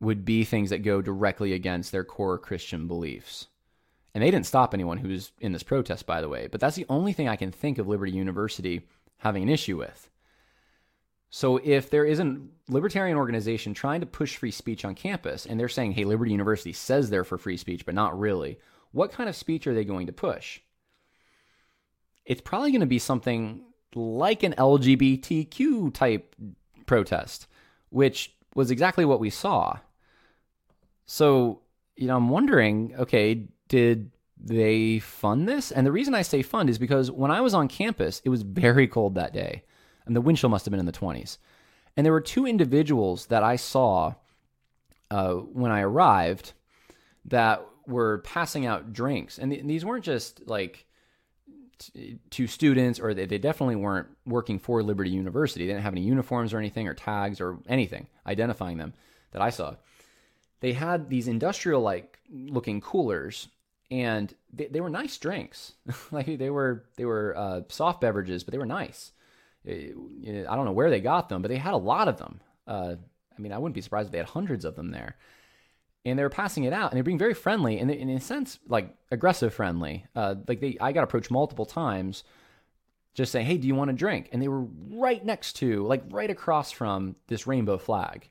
[0.00, 3.48] would be things that go directly against their core Christian beliefs.
[4.14, 6.48] And they didn't stop anyone who was in this protest, by the way.
[6.48, 8.86] But that's the only thing I can think of Liberty University
[9.18, 10.08] having an issue with.
[11.28, 12.38] So if there is a
[12.68, 16.72] libertarian organization trying to push free speech on campus and they're saying, hey, Liberty University
[16.72, 18.58] says they're for free speech, but not really,
[18.90, 20.60] what kind of speech are they going to push?
[22.24, 23.62] It's probably going to be something
[23.94, 26.34] like an LGBTQ type
[26.86, 27.46] protest,
[27.90, 29.78] which was exactly what we saw.
[31.12, 31.62] So,
[31.96, 35.72] you know, I'm wondering okay, did they fund this?
[35.72, 38.42] And the reason I say fund is because when I was on campus, it was
[38.42, 39.64] very cold that day,
[40.06, 41.38] and the wind chill must have been in the 20s.
[41.96, 44.14] And there were two individuals that I saw
[45.10, 46.52] uh, when I arrived
[47.24, 49.36] that were passing out drinks.
[49.36, 50.86] And th- these weren't just like
[52.30, 55.66] t- students, or they, they definitely weren't working for Liberty University.
[55.66, 58.94] They didn't have any uniforms or anything, or tags or anything identifying them
[59.32, 59.74] that I saw.
[60.60, 63.48] They had these industrial like looking coolers
[63.90, 65.72] and they, they were nice drinks.
[66.10, 69.12] like they were they were uh, soft beverages, but they were nice.
[69.66, 72.40] I don't know where they got them, but they had a lot of them.
[72.66, 72.94] Uh,
[73.36, 75.16] I mean, I wouldn't be surprised if they had hundreds of them there.
[76.04, 78.58] And they were passing it out, and they're being very friendly, and in a sense,
[78.66, 80.06] like aggressive friendly.
[80.16, 82.24] Uh, like they, I got approached multiple times,
[83.12, 86.02] just saying, "Hey, do you want a drink?" And they were right next to, like
[86.08, 88.30] right across from this rainbow flag,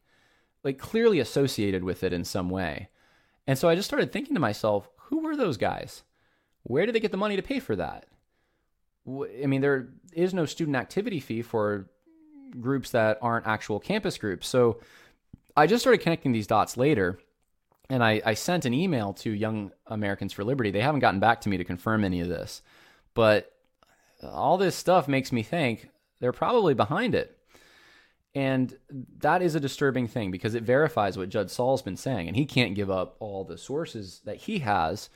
[0.64, 2.90] like clearly associated with it in some way.
[3.48, 6.04] And so I just started thinking to myself, who were those guys?
[6.64, 8.06] Where did they get the money to pay for that?
[9.08, 11.90] I mean, there is no student activity fee for
[12.60, 14.48] groups that aren't actual campus groups.
[14.48, 14.82] So
[15.56, 17.20] I just started connecting these dots later.
[17.90, 20.70] And I, I sent an email to Young Americans for Liberty.
[20.70, 22.62] They haven't gotten back to me to confirm any of this.
[23.16, 23.52] But
[24.22, 25.90] all this stuff makes me think
[26.20, 27.39] they're probably behind it.
[28.36, 28.78] And
[29.20, 32.28] that is a disturbing thing because it verifies what Judd Saul's been saying.
[32.28, 35.10] And he can't give up all the sources that he has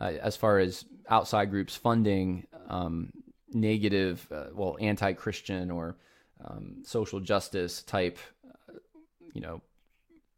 [0.00, 3.12] uh, as far as outside groups funding um,
[3.52, 5.96] negative, uh, well, anti Christian or
[6.44, 8.74] um, social justice type, uh,
[9.32, 9.62] you know,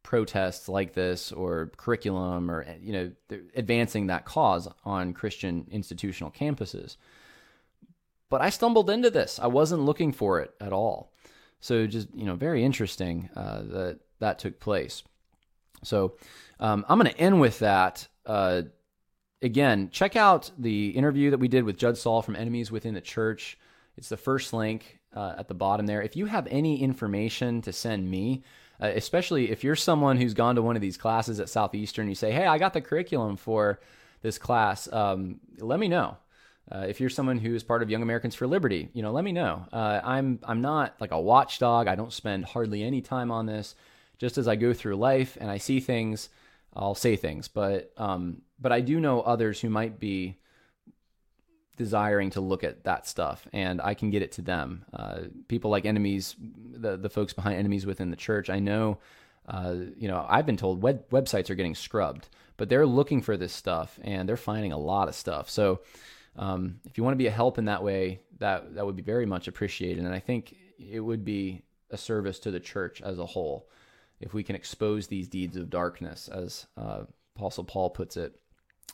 [0.02, 6.96] protests like this or curriculum or, you know, advancing that cause on Christian institutional campuses.
[8.30, 9.38] But I stumbled into this.
[9.38, 11.12] I wasn't looking for it at all.
[11.60, 15.02] So just you know, very interesting uh, that that took place.
[15.84, 16.16] So
[16.60, 18.06] um, I'm going to end with that.
[18.26, 18.62] Uh,
[19.42, 23.00] again, check out the interview that we did with Judd Saul from Enemies Within the
[23.00, 23.58] Church.
[23.96, 26.02] It's the first link uh, at the bottom there.
[26.02, 28.42] If you have any information to send me,
[28.80, 32.14] uh, especially if you're someone who's gone to one of these classes at Southeastern, you
[32.14, 33.80] say, "Hey, I got the curriculum for
[34.22, 36.16] this class." Um, let me know.
[36.70, 39.24] Uh, if you're someone who is part of Young Americans for Liberty, you know, let
[39.24, 39.66] me know.
[39.72, 41.88] Uh, I'm I'm not like a watchdog.
[41.88, 43.74] I don't spend hardly any time on this.
[44.18, 46.28] Just as I go through life and I see things,
[46.74, 47.48] I'll say things.
[47.48, 50.36] But um, but I do know others who might be
[51.76, 54.84] desiring to look at that stuff, and I can get it to them.
[54.92, 58.50] Uh, people like enemies, the the folks behind enemies within the church.
[58.50, 58.98] I know.
[59.48, 63.36] Uh, you know, I've been told web- websites are getting scrubbed, but they're looking for
[63.38, 65.48] this stuff and they're finding a lot of stuff.
[65.48, 65.80] So,
[66.38, 69.02] um, if you want to be a help in that way, that that would be
[69.02, 70.04] very much appreciated.
[70.04, 73.68] And I think it would be a service to the church as a whole
[74.20, 77.02] if we can expose these deeds of darkness, as uh,
[77.36, 78.34] Apostle Paul puts it.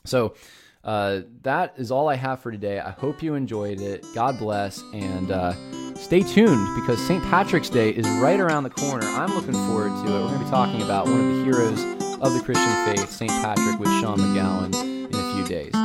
[0.05, 0.35] So
[0.83, 2.79] uh, that is all I have for today.
[2.79, 4.05] I hope you enjoyed it.
[4.13, 5.53] God bless, and uh,
[5.95, 7.23] stay tuned because St.
[7.25, 9.05] Patrick's Day is right around the corner.
[9.07, 10.21] I'm looking forward to it.
[10.21, 11.81] We're going to be talking about one of the heroes
[12.21, 13.31] of the Christian faith, St.
[13.31, 15.84] Patrick, with Sean McGowan in a few days.